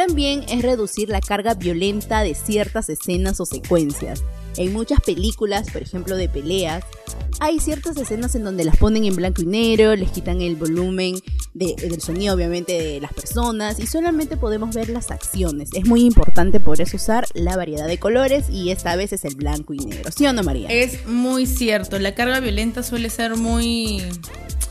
También 0.07 0.47
es 0.49 0.62
reducir 0.62 1.11
la 1.11 1.21
carga 1.21 1.52
violenta 1.52 2.23
de 2.23 2.35
ciertas 2.35 2.88
escenas 2.88 3.38
o 3.38 3.45
secuencias. 3.45 4.25
En 4.57 4.73
muchas 4.73 4.99
películas, 5.02 5.71
por 5.71 5.83
ejemplo 5.83 6.16
de 6.16 6.26
peleas, 6.26 6.85
hay 7.40 7.59
ciertas 7.59 7.97
escenas 7.97 8.35
en 8.35 8.45
donde 8.45 8.64
las 8.64 8.76
ponen 8.76 9.05
en 9.05 9.17
blanco 9.17 9.43
y 9.43 9.47
negro, 9.47 9.97
les 9.97 10.11
quitan 10.11 10.40
el 10.40 10.57
volumen 10.57 11.17
del 11.55 12.00
sonido 12.00 12.35
obviamente 12.35 12.73
de 12.81 13.00
las 13.00 13.12
personas 13.12 13.81
y 13.81 13.87
solamente 13.87 14.37
podemos 14.37 14.75
ver 14.75 14.88
las 14.88 15.11
acciones. 15.11 15.71
Es 15.73 15.87
muy 15.87 16.02
importante 16.02 16.61
por 16.61 16.81
eso 16.81 16.97
usar 16.97 17.26
la 17.35 17.57
variedad 17.57 17.87
de 17.87 17.99
colores 17.99 18.49
y 18.50 18.71
esta 18.71 18.95
vez 18.97 19.12
es 19.12 19.25
el 19.25 19.35
blanco 19.35 19.75
y 19.75 19.79
negro. 19.79 20.11
¿Sí 20.14 20.26
o 20.26 20.33
no, 20.33 20.43
María? 20.43 20.69
Es 20.69 21.07
muy 21.07 21.47
cierto, 21.47 21.99
la 21.99 22.14
carga 22.14 22.40
violenta 22.40 22.83
suele 22.83 23.11
ser 23.11 23.37
muy 23.37 24.02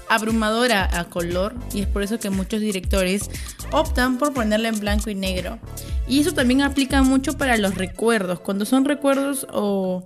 abrumadora 0.09 0.99
a 0.99 1.05
color 1.05 1.55
y 1.73 1.81
es 1.81 1.87
por 1.87 2.03
eso 2.03 2.19
que 2.19 2.29
muchos 2.29 2.59
directores 2.59 3.29
optan 3.71 4.17
por 4.17 4.33
ponerla 4.33 4.69
en 4.69 4.79
blanco 4.79 5.09
y 5.09 5.15
negro. 5.15 5.59
Y 6.07 6.19
eso 6.19 6.33
también 6.33 6.61
aplica 6.61 7.03
mucho 7.03 7.37
para 7.37 7.57
los 7.57 7.75
recuerdos, 7.75 8.39
cuando 8.39 8.65
son 8.65 8.85
recuerdos 8.85 9.47
o, 9.53 10.03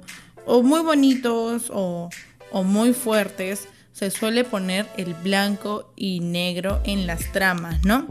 muy 0.47 0.81
bonitos 0.81 1.71
o, 1.73 2.09
o 2.51 2.63
muy 2.63 2.93
fuertes, 2.93 3.67
se 3.93 4.09
suele 4.11 4.43
poner 4.43 4.87
el 4.97 5.13
blanco 5.13 5.93
y 5.95 6.19
negro 6.19 6.81
en 6.83 7.07
las 7.07 7.31
tramas, 7.31 7.83
¿no? 7.85 8.07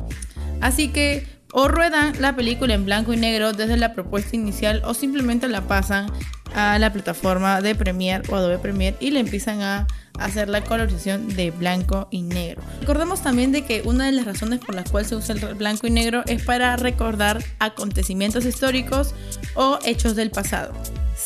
Así 0.60 0.88
que 0.88 1.26
o 1.52 1.68
ruedan 1.68 2.14
la 2.20 2.34
película 2.34 2.74
en 2.74 2.84
blanco 2.84 3.12
y 3.12 3.16
negro 3.16 3.52
desde 3.52 3.76
la 3.76 3.92
propuesta 3.92 4.34
inicial 4.34 4.82
o 4.84 4.94
simplemente 4.94 5.48
la 5.48 5.62
pasan 5.62 6.06
a 6.54 6.78
la 6.78 6.92
plataforma 6.92 7.60
de 7.60 7.74
Premiere 7.74 8.22
o 8.30 8.36
Adobe 8.36 8.58
Premiere 8.58 8.96
y 9.00 9.10
le 9.10 9.20
empiezan 9.20 9.62
a 9.62 9.86
hacer 10.18 10.48
la 10.48 10.62
colorización 10.62 11.28
de 11.34 11.50
blanco 11.50 12.08
y 12.10 12.22
negro. 12.22 12.62
Recordemos 12.80 13.22
también 13.22 13.52
de 13.52 13.64
que 13.64 13.82
una 13.84 14.06
de 14.06 14.12
las 14.12 14.24
razones 14.24 14.60
por 14.60 14.74
las 14.74 14.90
cuales 14.90 15.08
se 15.08 15.16
usa 15.16 15.34
el 15.34 15.54
blanco 15.54 15.86
y 15.86 15.90
negro 15.90 16.22
es 16.26 16.42
para 16.42 16.76
recordar 16.76 17.42
acontecimientos 17.58 18.44
históricos 18.44 19.14
o 19.54 19.78
hechos 19.84 20.16
del 20.16 20.30
pasado. 20.30 20.72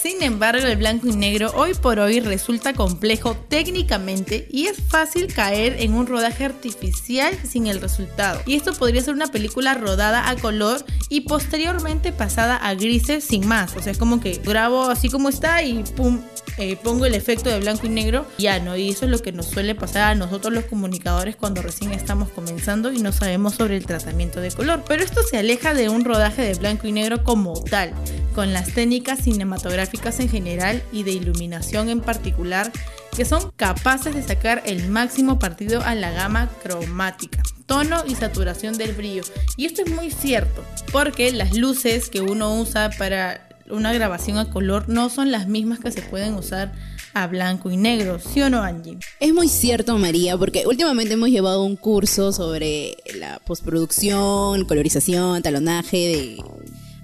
Sin 0.02 0.22
embargo, 0.22 0.66
el 0.66 0.76
blanco 0.76 1.08
y 1.08 1.16
negro 1.16 1.50
hoy 1.54 1.72
por 1.72 1.98
hoy 1.98 2.20
resulta 2.20 2.74
complejo 2.74 3.34
técnicamente 3.48 4.46
y 4.50 4.66
es 4.66 4.76
fácil 4.80 5.32
caer 5.32 5.80
en 5.80 5.94
un 5.94 6.06
rodaje 6.06 6.44
artificial 6.44 7.34
sin 7.48 7.66
el 7.66 7.80
resultado. 7.80 8.40
Y 8.44 8.56
esto 8.56 8.74
podría 8.74 9.00
ser 9.00 9.14
una 9.14 9.28
película 9.28 9.72
rodada 9.72 10.28
a 10.28 10.36
color 10.36 10.84
y 11.08 11.22
posteriormente 11.22 12.12
pasada 12.12 12.56
a 12.56 12.74
grises 12.74 13.24
sin 13.24 13.48
más. 13.48 13.74
O 13.74 13.82
sea, 13.82 13.92
es 13.92 13.98
como 13.98 14.20
que 14.20 14.34
grabo 14.44 14.82
así 14.82 15.08
como 15.08 15.30
está 15.30 15.62
y 15.62 15.82
pum, 15.96 16.20
eh, 16.58 16.76
pongo 16.76 17.06
el 17.06 17.14
efecto 17.14 17.50
de 17.50 17.60
blanco 17.60 17.86
y 17.86 17.90
negro, 17.90 18.26
ya 18.38 18.58
no. 18.60 18.76
Y 18.76 18.90
eso 18.90 19.04
es 19.04 19.10
lo 19.10 19.20
que 19.20 19.32
nos 19.32 19.46
suele 19.46 19.74
pasar 19.74 20.12
a 20.12 20.14
nosotros 20.14 20.52
los 20.52 20.64
comunicadores 20.64 21.36
cuando 21.36 21.62
recién 21.62 21.92
estamos 21.92 22.28
comenzando 22.30 22.92
y 22.92 22.98
no 22.98 23.12
sabemos 23.12 23.54
sobre 23.54 23.76
el 23.76 23.86
tratamiento 23.86 24.40
de 24.40 24.50
color. 24.50 24.82
Pero 24.86 25.02
esto 25.02 25.22
se 25.22 25.38
aleja 25.38 25.74
de 25.74 25.88
un 25.88 26.04
rodaje 26.04 26.42
de 26.42 26.54
blanco 26.54 26.86
y 26.86 26.92
negro 26.92 27.24
como 27.24 27.54
tal, 27.64 27.92
con 28.34 28.52
las 28.52 28.72
técnicas 28.72 29.20
cinematográficas 29.20 30.20
en 30.20 30.28
general 30.28 30.82
y 30.92 31.02
de 31.02 31.12
iluminación 31.12 31.88
en 31.88 32.00
particular 32.00 32.72
que 33.16 33.24
son 33.24 33.50
capaces 33.56 34.14
de 34.14 34.22
sacar 34.22 34.62
el 34.66 34.88
máximo 34.88 35.38
partido 35.38 35.80
a 35.82 35.94
la 35.94 36.10
gama 36.10 36.50
cromática, 36.62 37.42
tono 37.64 38.04
y 38.06 38.14
saturación 38.14 38.76
del 38.76 38.92
brillo. 38.92 39.22
Y 39.56 39.64
esto 39.64 39.82
es 39.82 39.90
muy 39.90 40.10
cierto, 40.10 40.62
porque 40.92 41.32
las 41.32 41.56
luces 41.56 42.10
que 42.10 42.20
uno 42.20 42.54
usa 42.60 42.90
para 42.98 43.45
una 43.70 43.92
grabación 43.92 44.38
a 44.38 44.50
color 44.50 44.88
no 44.88 45.08
son 45.08 45.30
las 45.30 45.48
mismas 45.48 45.80
que 45.80 45.90
se 45.90 46.02
pueden 46.02 46.34
usar 46.34 46.72
a 47.14 47.26
blanco 47.26 47.70
y 47.70 47.76
negro, 47.76 48.18
¿sí 48.18 48.42
o 48.42 48.50
no, 48.50 48.62
Angie? 48.62 48.98
Es 49.20 49.32
muy 49.32 49.48
cierto, 49.48 49.96
María, 49.96 50.36
porque 50.36 50.66
últimamente 50.66 51.14
hemos 51.14 51.30
llevado 51.30 51.64
un 51.64 51.76
curso 51.76 52.30
sobre 52.32 52.98
la 53.18 53.40
postproducción, 53.46 54.66
colorización, 54.66 55.42
talonaje 55.42 55.96
de 55.96 56.36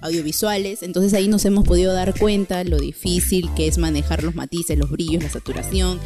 audiovisuales, 0.01 0.83
entonces 0.83 1.13
ahí 1.13 1.27
nos 1.27 1.45
hemos 1.45 1.65
podido 1.65 1.93
dar 1.93 2.17
cuenta 2.17 2.63
lo 2.63 2.77
difícil 2.77 3.49
que 3.55 3.67
es 3.67 3.77
manejar 3.77 4.21
los 4.21 4.35
matices, 4.35 4.77
los 4.77 4.91
brillos, 4.91 5.23
la 5.23 5.29
saturación 5.29 5.99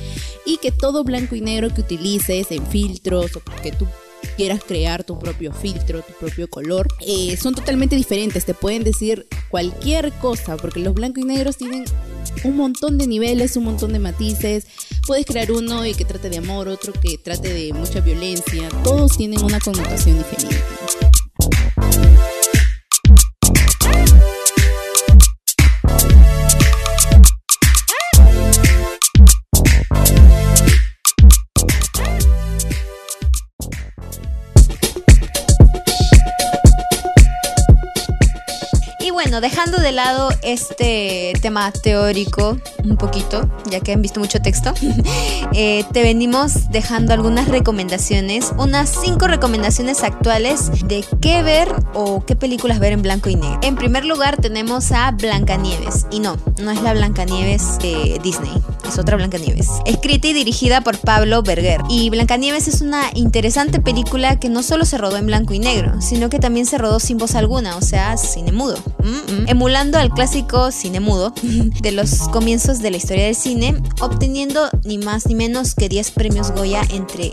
y 0.46 0.58
que 0.58 0.72
todo 0.72 1.04
blanco 1.04 1.36
y 1.36 1.42
negro 1.42 1.74
que 1.74 1.82
utilices 1.82 2.52
en 2.52 2.66
filtros 2.68 3.36
o 3.36 3.42
que 3.62 3.72
tú 3.72 3.88
quieras 4.36 4.62
crear 4.66 5.04
tu 5.04 5.18
propio 5.20 5.54
filtro, 5.54 6.02
tu 6.02 6.14
propio 6.14 6.50
color, 6.50 6.88
eh, 7.02 7.38
son 7.38 7.56
totalmente 7.56 7.96
diferentes. 7.96 8.46
Te 8.46 8.54
pueden 8.54 8.84
decir 8.84 9.28
cualquier 9.50 10.12
cosa, 10.14 10.58
porque 10.58 10.80
los 10.80 10.94
blancos 10.94 11.24
y 11.24 11.28
negros 11.28 11.58
tienen 11.58 11.86
un 12.44 12.58
montón 12.58 12.98
de 12.98 13.08
niveles, 13.08 13.56
un 13.56 13.66
montón 13.66 13.94
de 13.94 14.00
matices. 14.00 14.66
Puedes 15.06 15.26
crear 15.26 15.52
uno 15.52 15.86
y 15.86 15.94
que 15.94 16.06
trate 16.06 16.30
de 16.30 16.38
amor, 16.38 16.68
otro 16.68 16.94
que 16.94 17.18
trate 17.18 17.54
de 17.54 17.74
mucha 17.74 18.00
violencia. 18.02 18.70
Todos 18.84 19.18
tienen 19.18 19.44
una 19.44 19.60
connotación 19.60 20.18
diferente. 20.18 20.58
Bueno, 39.28 39.42
dejando 39.42 39.80
de 39.80 39.92
lado 39.92 40.30
este 40.42 41.34
tema 41.42 41.70
teórico 41.74 42.58
un 42.86 42.96
poquito, 42.96 43.50
ya 43.70 43.82
que 43.82 43.92
han 43.92 44.02
visto 44.02 44.22
mucho 44.22 44.40
texto, 44.40 44.74
eh, 45.54 45.84
te 45.92 46.02
venimos 46.02 46.72
dejando 46.72 47.12
algunas 47.12 47.50
recomendaciones, 47.50 48.54
unas 48.58 48.88
cinco 48.88 49.28
recomendaciones 49.28 50.04
actuales 50.04 50.88
de 50.88 51.04
qué 51.20 51.44
ver 51.44 51.68
o 51.94 52.24
qué 52.26 52.38
películas 52.38 52.80
ver 52.80 52.94
en 52.94 53.02
blanco 53.02 53.28
y 53.28 53.36
negro. 53.36 53.60
En 53.64 53.76
primer 53.76 54.06
lugar 54.06 54.38
tenemos 54.38 54.94
a 54.94 55.12
Blancanieves, 55.12 56.06
y 56.10 56.22
no, 56.22 56.38
no 56.62 56.72
es 56.72 56.82
la 56.82 56.94
Blancanieves 56.94 57.80
de 57.80 58.22
Disney, 58.24 58.54
es 58.88 58.98
otra 58.98 59.18
Blancanieves. 59.18 59.68
Escrita 59.86 60.28
y 60.28 60.34
dirigida 60.34 60.82
por 60.82 60.98
Pablo 60.98 61.44
Berger. 61.44 61.82
Y 61.90 62.10
Blancanieves 62.10 62.68
es 62.68 62.82
una 62.82 63.10
interesante 63.14 63.80
película 63.80 64.40
que 64.40 64.50
no 64.50 64.64
solo 64.64 64.86
se 64.86 64.98
rodó 64.98 65.18
en 65.18 65.26
blanco 65.26 65.54
y 65.54 65.60
negro, 65.60 66.02
sino 66.02 66.30
que 66.30 66.40
también 66.40 66.66
se 66.66 66.78
rodó 66.78 67.00
sin 67.00 67.18
voz 67.18 67.36
alguna, 67.36 67.78
o 67.78 67.82
sea, 67.82 68.18
cine 68.18 68.52
mudo 68.52 68.78
emulando 69.48 69.98
al 69.98 70.10
clásico 70.10 70.72
cine 70.72 71.00
mudo 71.00 71.34
de 71.82 71.92
los 71.92 72.28
comienzos 72.30 72.80
de 72.80 72.92
la 72.92 72.98
historia 72.98 73.26
del 73.26 73.36
cine, 73.36 73.82
obteniendo 74.02 74.70
ni 74.84 74.98
más 74.98 75.28
ni 75.28 75.36
menos 75.36 75.76
que 75.76 75.90
10 75.90 76.12
premios 76.12 76.52
Goya 76.52 76.82
entre 76.90 77.32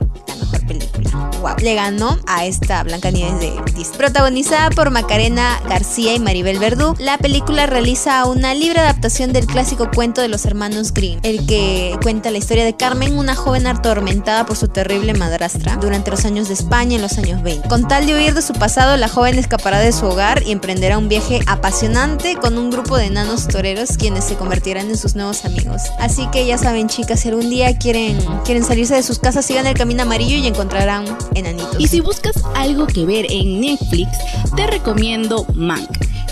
película. 0.66 1.30
Wow. 1.40 1.56
Le 1.60 1.74
ganó 1.74 2.18
a 2.26 2.44
esta 2.46 2.82
Blancanieves 2.82 3.40
de 3.40 3.52
Disney. 3.74 3.98
Protagonizada 3.98 4.70
por 4.70 4.90
Macarena 4.90 5.60
García 5.68 6.14
y 6.14 6.20
Maribel 6.20 6.58
Verdú, 6.58 6.94
la 6.98 7.18
película 7.18 7.66
realiza 7.66 8.24
una 8.26 8.54
libre 8.54 8.80
adaptación 8.80 9.32
del 9.32 9.46
clásico 9.46 9.90
cuento 9.94 10.20
de 10.20 10.28
los 10.28 10.44
hermanos 10.46 10.92
Grimm, 10.92 11.20
el 11.22 11.46
que 11.46 11.96
cuenta 12.02 12.30
la 12.30 12.38
historia 12.38 12.64
de 12.64 12.76
Carmen, 12.76 13.18
una 13.18 13.34
joven 13.34 13.66
atormentada 13.66 14.46
por 14.46 14.56
su 14.56 14.68
terrible 14.68 15.14
madrastra 15.14 15.76
durante 15.76 16.10
los 16.10 16.24
años 16.24 16.48
de 16.48 16.54
España 16.54 16.96
en 16.96 17.02
los 17.02 17.18
años 17.18 17.42
20. 17.42 17.68
Con 17.68 17.88
tal 17.88 18.06
de 18.06 18.14
huir 18.14 18.34
de 18.34 18.42
su 18.42 18.52
pasado, 18.54 18.96
la 18.96 19.08
joven 19.08 19.38
escapará 19.38 19.78
de 19.78 19.92
su 19.92 20.06
hogar 20.06 20.42
y 20.44 20.52
emprenderá 20.52 20.98
un 20.98 21.08
viaje 21.08 21.40
apasionante 21.46 22.36
con 22.36 22.58
un 22.58 22.70
grupo 22.70 22.96
de 22.96 23.06
enanos 23.06 23.48
toreros 23.48 23.96
quienes 23.96 24.24
se 24.24 24.36
convertirán 24.36 24.88
en 24.88 24.96
sus 24.96 25.14
nuevos 25.14 25.44
amigos. 25.44 25.82
Así 25.98 26.26
que 26.30 26.46
ya 26.46 26.58
saben 26.58 26.88
chicas, 26.88 27.20
si 27.20 27.28
algún 27.28 27.50
día 27.50 27.76
quieren, 27.78 28.18
quieren 28.44 28.64
salirse 28.64 28.94
de 28.94 29.02
sus 29.02 29.18
casas, 29.18 29.44
sigan 29.44 29.66
el 29.66 29.74
camino 29.74 30.02
amarillo 30.02 30.36
y 30.36 30.46
encontrarán 30.54 31.04
enanitos. 31.34 31.76
Y 31.78 31.88
si 31.88 32.00
buscas 32.00 32.36
algo 32.54 32.86
que 32.86 33.04
ver 33.04 33.26
en 33.28 33.60
Netflix, 33.60 34.10
te 34.56 34.66
recomiendo 34.66 35.44
Mank 35.54 35.90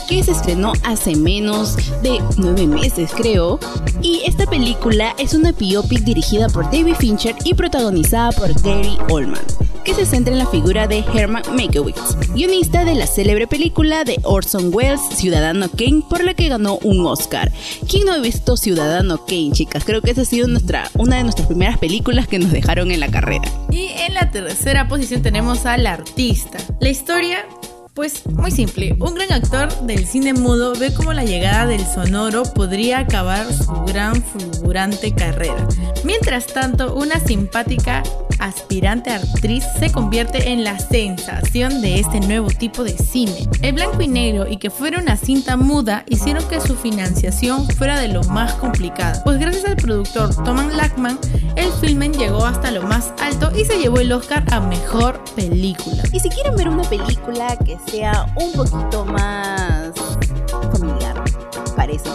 que 0.09 0.23
se 0.23 0.33
estrenó 0.33 0.73
hace 0.85 1.15
menos 1.17 1.77
de 2.03 2.21
nueve 2.37 2.67
meses, 2.67 3.11
creo. 3.17 3.59
Y 4.01 4.23
esta 4.27 4.47
película 4.47 5.15
es 5.19 5.35
una 5.35 5.53
biopic 5.53 6.01
dirigida 6.01 6.49
por 6.49 6.65
David 6.65 6.97
Fincher 6.99 7.35
y 7.45 7.55
protagonizada 7.55 8.33
por 8.33 8.53
Gary 8.63 8.99
Oldman 9.11 9.45
que 9.85 9.95
se 9.95 10.07
centra 10.07 10.33
en 10.33 10.39
la 10.39 10.47
figura 10.47 10.87
de 10.87 11.05
Herman 11.15 11.43
Mankiewicz, 11.57 12.17
guionista 12.35 12.85
de 12.85 12.95
la 12.95 13.07
célebre 13.07 13.47
película 13.47 14.05
de 14.05 14.19
Orson 14.23 14.71
Welles, 14.73 15.01
Ciudadano 15.15 15.69
Kane, 15.71 16.03
por 16.09 16.23
la 16.23 16.35
que 16.35 16.49
ganó 16.49 16.79
un 16.83 17.05
Oscar. 17.07 17.51
¿Quién 17.89 18.07
no 18.07 18.13
ha 18.13 18.19
visto 18.19 18.57
Ciudadano 18.57 19.25
Kane, 19.27 19.53
chicas? 19.53 19.85
Creo 19.85 20.01
que 20.03 20.13
esa 20.13 20.23
ha 20.23 20.25
sido 20.25 20.47
nuestra, 20.47 20.91
una 20.95 21.17
de 21.17 21.25
nuestras 21.25 21.49
primeras 21.49 21.79
películas 21.79 22.29
que 22.29 22.39
nos 22.39 22.53
dejaron 22.53 22.91
en 22.91 23.01
la 23.01 23.11
carrera. 23.11 23.51
Y 23.71 23.89
en 24.07 24.15
la 24.15 24.31
tercera 24.31 24.89
posición 24.89 25.23
tenemos 25.23 25.67
al 25.67 25.87
artista. 25.87 26.59
La 26.81 26.91
historia 26.91 27.45
pues 27.95 28.27
muy 28.27 28.51
simple, 28.51 28.97
un 29.01 29.15
gran 29.15 29.33
actor 29.33 29.69
del 29.83 30.07
cine 30.07 30.33
mudo 30.33 30.73
ve 30.75 30.95
cómo 30.95 31.13
la 31.13 31.25
llegada 31.25 31.67
del 31.67 31.85
sonoro 31.87 32.43
podría 32.45 33.01
acabar 33.01 33.53
su 33.53 33.71
gran 33.85 34.23
fulgurante 34.23 35.15
carrera. 35.15 35.69
Mientras 36.05 36.47
tanto, 36.47 36.95
una 36.95 37.21
simpática 37.21 38.03
aspirante 38.43 39.11
actriz 39.11 39.65
se 39.79 39.93
convierte 39.93 40.51
en 40.51 40.65
la 40.65 40.79
sensación 40.79 41.81
de 41.81 42.01
este 42.01 42.19
nuevo 42.21 42.49
tipo 42.49 42.83
de 42.83 42.97
cine. 42.97 43.49
El 43.63 43.75
blanco 43.75 44.03
y 44.03 44.09
negro 44.09 44.49
y 44.49 44.57
que 44.57 44.71
fuera 44.71 44.99
una 44.99 45.17
cinta 45.17 45.57
muda 45.57 46.05
hicieron 46.09 46.47
que 46.49 46.61
su 46.61 46.75
financiación 46.75 47.69
fuera 47.71 48.01
de 48.01 48.09
lo 48.09 48.23
más 48.25 48.55
complicada, 48.55 49.23
pues 49.23 49.39
gracias 49.39 49.65
al 49.67 49.77
productor 49.77 50.35
Thomas 50.45 50.75
Lackman, 50.75 51.19
el 51.57 51.71
filme 51.81 52.09
llegó 52.09 52.45
hasta 52.45 52.71
lo 52.71 52.83
más 52.83 53.13
alto 53.21 53.53
y 53.57 53.65
se 53.65 53.79
llevó 53.79 54.01
el 54.01 54.13
Oscar 54.13 54.45
a 54.51 54.61
Mejor 54.61 55.23
Película. 55.37 56.03
Y 56.13 56.19
si 56.19 56.29
quieren 56.29 56.57
ver 56.57 56.69
una 56.69 56.83
película 56.83 57.57
que 57.65 57.79
sea 57.87 58.27
un 58.37 58.53
poquito 58.53 59.05
más 59.05 59.93
familiar, 60.73 61.23
parece 61.77 62.11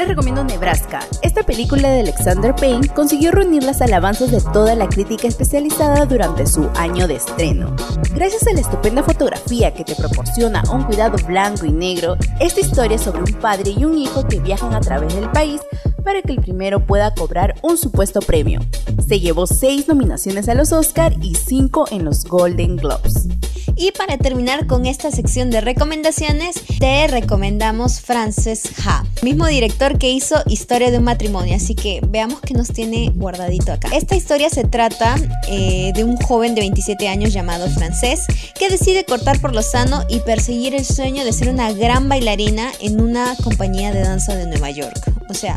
les 0.00 0.08
recomiendo 0.08 0.42
Nebraska. 0.42 1.00
Esta 1.20 1.42
película 1.42 1.90
de 1.90 2.00
Alexander 2.00 2.54
Payne 2.54 2.88
consiguió 2.88 3.32
reunir 3.32 3.64
las 3.64 3.82
alabanzas 3.82 4.30
de 4.30 4.40
toda 4.40 4.74
la 4.74 4.88
crítica 4.88 5.28
especializada 5.28 6.06
durante 6.06 6.46
su 6.46 6.70
año 6.74 7.06
de 7.06 7.16
estreno. 7.16 7.76
Gracias 8.14 8.46
a 8.46 8.54
la 8.54 8.60
estupenda 8.60 9.02
fotografía 9.02 9.74
que 9.74 9.84
te 9.84 9.94
proporciona 9.94 10.62
un 10.72 10.84
cuidado 10.84 11.18
blanco 11.26 11.66
y 11.66 11.72
negro, 11.72 12.16
esta 12.40 12.60
historia 12.60 12.96
es 12.96 13.02
sobre 13.02 13.20
un 13.20 13.38
padre 13.40 13.74
y 13.76 13.84
un 13.84 13.98
hijo 13.98 14.26
que 14.26 14.40
viajan 14.40 14.72
a 14.72 14.80
través 14.80 15.14
del 15.14 15.30
país 15.32 15.60
para 16.02 16.22
que 16.22 16.32
el 16.32 16.40
primero 16.40 16.86
pueda 16.86 17.12
cobrar 17.12 17.56
un 17.60 17.76
supuesto 17.76 18.20
premio. 18.20 18.60
Se 19.06 19.20
llevó 19.20 19.46
6 19.46 19.86
nominaciones 19.86 20.48
a 20.48 20.54
los 20.54 20.72
Oscar 20.72 21.14
y 21.20 21.34
5 21.34 21.88
en 21.90 22.06
los 22.06 22.24
Golden 22.24 22.76
Globes. 22.76 23.28
Y 23.76 23.92
para 23.92 24.18
terminar 24.18 24.66
con 24.66 24.86
esta 24.86 25.10
sección 25.10 25.50
de 25.50 25.60
recomendaciones, 25.60 26.56
te 26.78 27.06
recomendamos 27.06 28.00
Frances 28.00 28.62
Ha, 28.86 29.04
mismo 29.22 29.46
director 29.46 29.98
que 29.98 30.10
hizo 30.10 30.36
Historia 30.46 30.90
de 30.90 30.98
un 30.98 31.04
matrimonio, 31.04 31.56
así 31.56 31.74
que 31.74 32.00
veamos 32.06 32.40
qué 32.40 32.54
nos 32.54 32.68
tiene 32.68 33.10
guardadito 33.14 33.72
acá. 33.72 33.88
Esta 33.94 34.16
historia 34.16 34.50
se 34.50 34.64
trata 34.64 35.16
eh, 35.48 35.92
de 35.94 36.04
un 36.04 36.16
joven 36.16 36.54
de 36.54 36.62
27 36.62 37.08
años 37.08 37.32
llamado 37.32 37.68
Frances 37.70 38.26
que 38.58 38.68
decide 38.68 39.04
cortar 39.04 39.40
por 39.40 39.54
lo 39.54 39.62
sano 39.62 40.04
y 40.08 40.20
perseguir 40.20 40.74
el 40.74 40.84
sueño 40.84 41.24
de 41.24 41.32
ser 41.32 41.48
una 41.48 41.72
gran 41.72 42.08
bailarina 42.08 42.70
en 42.80 43.00
una 43.00 43.34
compañía 43.42 43.92
de 43.92 44.00
danza 44.00 44.34
de 44.34 44.46
Nueva 44.46 44.70
York. 44.70 45.00
O 45.28 45.34
sea, 45.34 45.56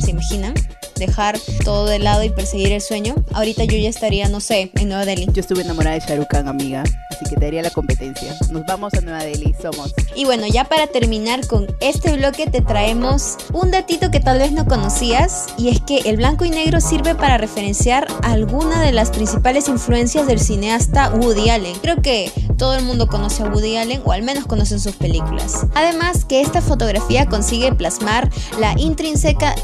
¿se 0.00 0.10
imaginan? 0.10 0.54
Dejar 0.96 1.38
todo 1.64 1.86
de 1.86 1.98
lado 1.98 2.22
y 2.22 2.30
perseguir 2.30 2.72
el 2.72 2.80
sueño, 2.80 3.14
ahorita 3.32 3.64
yo 3.64 3.76
ya 3.78 3.88
estaría, 3.88 4.28
no 4.28 4.40
sé, 4.40 4.70
en 4.74 4.88
Nueva 4.88 5.04
Delhi. 5.04 5.26
Yo 5.32 5.40
estuve 5.40 5.62
enamorada 5.62 5.98
de 5.98 6.06
Shahrukh 6.06 6.34
amiga, 6.34 6.82
así 7.10 7.24
que 7.28 7.36
te 7.36 7.46
haría 7.46 7.62
la 7.62 7.70
competencia. 7.70 8.34
Nos 8.50 8.64
vamos 8.66 8.94
a 8.94 9.00
Nueva 9.00 9.24
Delhi, 9.24 9.54
somos. 9.60 9.94
Y 10.14 10.24
bueno, 10.24 10.46
ya 10.46 10.64
para 10.64 10.86
terminar 10.86 11.46
con 11.46 11.66
este 11.80 12.16
bloque 12.16 12.46
te 12.46 12.60
traemos 12.60 13.36
un 13.52 13.70
datito 13.70 14.10
que 14.10 14.20
tal 14.20 14.38
vez 14.38 14.52
no 14.52 14.66
conocías 14.66 15.46
y 15.58 15.68
es 15.68 15.80
que 15.80 15.98
el 16.04 16.16
blanco 16.16 16.44
y 16.44 16.50
negro 16.50 16.80
sirve 16.80 17.14
para 17.14 17.38
referenciar 17.38 18.06
alguna 18.22 18.80
de 18.82 18.92
las 18.92 19.10
principales 19.10 19.68
influencias 19.68 20.26
del 20.26 20.40
cineasta 20.40 21.10
Woody 21.10 21.50
Allen. 21.50 21.76
Creo 21.80 22.02
que 22.02 22.30
todo 22.56 22.74
el 22.76 22.84
mundo 22.84 23.06
conoce 23.06 23.42
a 23.42 23.46
Woody 23.46 23.76
Allen 23.76 24.02
o 24.04 24.12
al 24.12 24.22
menos 24.22 24.46
conocen 24.46 24.80
sus 24.80 24.96
películas. 24.96 25.66
Además 25.74 26.24
que 26.24 26.40
esta 26.40 26.60
fotografía 26.60 27.26
consigue 27.26 27.72
plasmar 27.72 28.30
la 28.58 28.74
intrínseca 28.78 29.54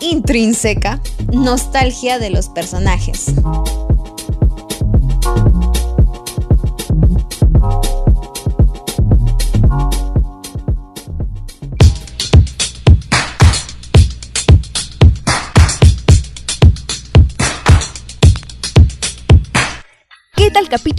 intrínseca 0.00 1.00
nostalgia 1.32 2.18
de 2.18 2.30
los 2.30 2.48
personajes. 2.48 3.34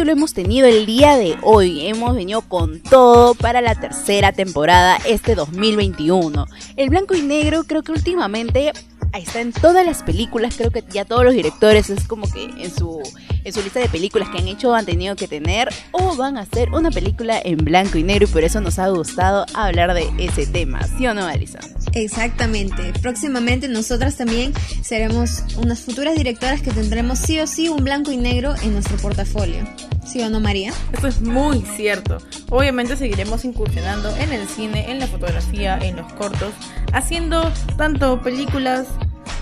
Capítulo 0.05 0.19
hemos 0.19 0.33
tenido 0.35 0.67
el 0.67 0.85
día 0.85 1.17
de 1.17 1.35
hoy? 1.41 1.87
Hemos 1.87 2.15
venido 2.15 2.41
con 2.41 2.79
todo 2.79 3.33
para 3.33 3.61
la 3.61 3.73
tercera 3.73 4.33
temporada 4.33 4.99
este 5.07 5.33
2021. 5.33 6.45
El 6.77 6.89
blanco 6.91 7.15
y 7.15 7.23
negro 7.23 7.63
creo 7.63 7.81
que 7.81 7.91
últimamente 7.91 8.71
está 9.17 9.41
en 9.41 9.51
todas 9.51 9.85
las 9.85 10.03
películas, 10.03 10.55
creo 10.57 10.71
que 10.71 10.83
ya 10.91 11.05
todos 11.05 11.23
los 11.23 11.33
directores 11.33 11.89
es 11.89 12.07
como 12.07 12.29
que 12.29 12.43
en 12.43 12.71
su, 12.71 13.01
en 13.43 13.53
su 13.53 13.61
lista 13.61 13.79
de 13.79 13.89
películas 13.89 14.29
que 14.29 14.37
han 14.37 14.47
hecho 14.47 14.73
han 14.75 14.85
tenido 14.85 15.15
que 15.15 15.27
tener 15.27 15.69
o 15.91 16.15
van 16.15 16.37
a 16.37 16.41
hacer 16.41 16.69
una 16.69 16.91
película 16.91 17.39
en 17.43 17.57
blanco 17.57 17.97
y 17.97 18.03
negro 18.03 18.25
y 18.25 18.31
por 18.31 18.43
eso 18.43 18.61
nos 18.61 18.77
ha 18.77 18.89
gustado 18.89 19.45
hablar 19.53 19.93
de 19.93 20.09
ese 20.19 20.45
tema, 20.45 20.81
¿sí 20.97 21.07
o 21.07 21.13
no, 21.13 21.25
Alison? 21.25 21.61
Exactamente, 21.93 22.93
próximamente 23.01 23.67
nosotras 23.67 24.17
también 24.17 24.53
seremos 24.81 25.43
unas 25.57 25.79
futuras 25.79 26.15
directoras 26.15 26.61
que 26.61 26.71
tendremos 26.71 27.19
sí 27.19 27.39
o 27.39 27.47
sí 27.47 27.69
un 27.69 27.83
blanco 27.83 28.11
y 28.11 28.17
negro 28.17 28.53
en 28.61 28.73
nuestro 28.73 28.97
portafolio. 28.97 29.65
¿Sí 30.05 30.21
o 30.21 30.29
no, 30.29 30.39
María? 30.39 30.71
Esto 30.93 31.07
es 31.07 31.21
muy 31.21 31.61
cierto. 31.61 32.19
Obviamente 32.49 32.95
seguiremos 32.95 33.43
incursionando 33.43 34.15
en 34.17 34.31
el 34.31 34.47
cine, 34.47 34.91
en 34.91 34.99
la 34.99 35.07
fotografía, 35.07 35.77
en 35.81 35.95
los 35.95 36.13
cortos, 36.13 36.53
haciendo 36.93 37.51
tanto 37.75 38.21
películas 38.21 38.87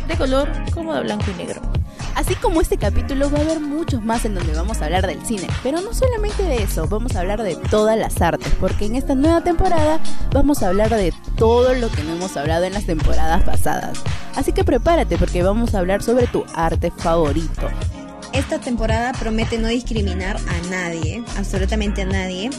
de 0.08 0.16
color 0.16 0.50
como 0.74 0.94
de 0.94 1.02
blanco 1.02 1.26
y 1.32 1.38
negro. 1.38 1.62
Así 2.16 2.36
como 2.36 2.62
este 2.62 2.78
capítulo 2.78 3.30
va 3.30 3.40
a 3.40 3.42
haber 3.42 3.60
muchos 3.60 4.04
más 4.04 4.24
en 4.26 4.36
donde 4.36 4.54
vamos 4.54 4.82
a 4.82 4.86
hablar 4.86 5.08
del 5.08 5.26
cine, 5.26 5.48
pero 5.64 5.82
no 5.82 5.94
solamente 5.94 6.44
de 6.44 6.62
eso, 6.62 6.88
vamos 6.88 7.16
a 7.16 7.22
hablar 7.22 7.42
de 7.42 7.56
todas 7.56 7.98
las 7.98 8.22
artes, 8.22 8.54
porque 8.60 8.86
en 8.86 8.96
esta 8.96 9.16
nueva 9.16 9.44
temporada 9.44 10.00
vamos 10.32 10.62
a 10.62 10.68
hablar 10.68 10.92
de 10.92 11.12
todo 11.38 11.74
lo 11.74 11.90
que 11.90 12.04
no 12.04 12.14
hemos 12.14 12.38
hablado 12.38 12.66
en 12.66 12.74
las 12.74 12.86
temporadas 12.86 13.44
pasadas. 13.44 14.00
Así 14.36 14.52
que 14.52 14.64
prepárate 14.64 15.18
porque 15.18 15.42
vamos 15.42 15.74
a 15.74 15.80
hablar 15.80 16.04
sobre 16.04 16.28
tu 16.28 16.46
arte 16.54 16.92
favorito, 16.92 17.68
esta 18.34 18.60
temporada 18.60 19.14
promete 19.14 19.58
no 19.58 19.68
discriminar 19.68 20.38
a 20.38 20.70
nadie, 20.70 21.24
absolutamente 21.38 22.02
a 22.02 22.06
nadie. 22.06 22.50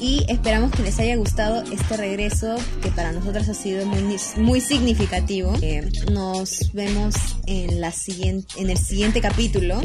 Y 0.00 0.24
esperamos 0.28 0.70
que 0.70 0.82
les 0.82 0.98
haya 0.98 1.16
gustado 1.16 1.62
este 1.72 1.96
regreso 1.96 2.56
que 2.82 2.90
para 2.90 3.12
nosotros 3.12 3.48
ha 3.48 3.54
sido 3.54 3.84
muy, 3.86 4.60
significativo. 4.60 5.52
Eh, 5.60 5.90
nos 6.12 6.72
vemos 6.72 7.14
en, 7.46 7.80
la 7.80 7.90
siguiente, 7.90 8.60
en 8.60 8.70
el 8.70 8.78
siguiente 8.78 9.20
capítulo. 9.20 9.80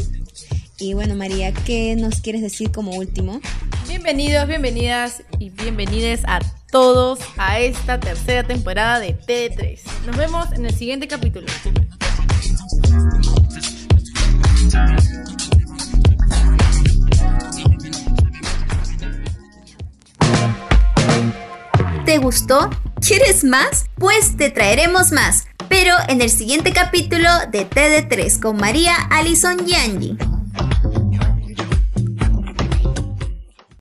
Y 0.78 0.94
bueno, 0.94 1.16
María, 1.16 1.52
¿qué 1.52 1.96
nos 1.96 2.22
quieres 2.22 2.42
decir 2.42 2.72
como 2.72 2.92
último? 2.92 3.42
Bienvenidos, 3.88 4.48
bienvenidas 4.48 5.24
y 5.40 5.50
bienvenidos 5.50 6.22
a 6.26 6.40
todos 6.72 7.20
a 7.38 7.60
esta 7.60 8.00
tercera 8.00 8.44
temporada 8.44 9.00
de 9.00 9.18
T3. 9.18 9.80
Nos 10.06 10.16
vemos 10.16 10.52
en 10.54 10.66
el 10.66 10.74
siguiente 10.74 11.08
capítulo. 11.08 11.48
¿Te 22.10 22.18
gustó? 22.18 22.72
¿Quieres 23.08 23.44
más? 23.44 23.86
Pues 23.94 24.36
te 24.36 24.50
traeremos 24.50 25.12
más, 25.12 25.46
pero 25.68 25.94
en 26.08 26.24
el 26.24 26.32
siguiente 26.32 26.74
capítulo 26.74 27.30
de 27.52 27.70
TD3 27.70 28.40
con 28.40 28.58
María 28.58 28.96
Alison 29.12 29.58
y 29.70 29.76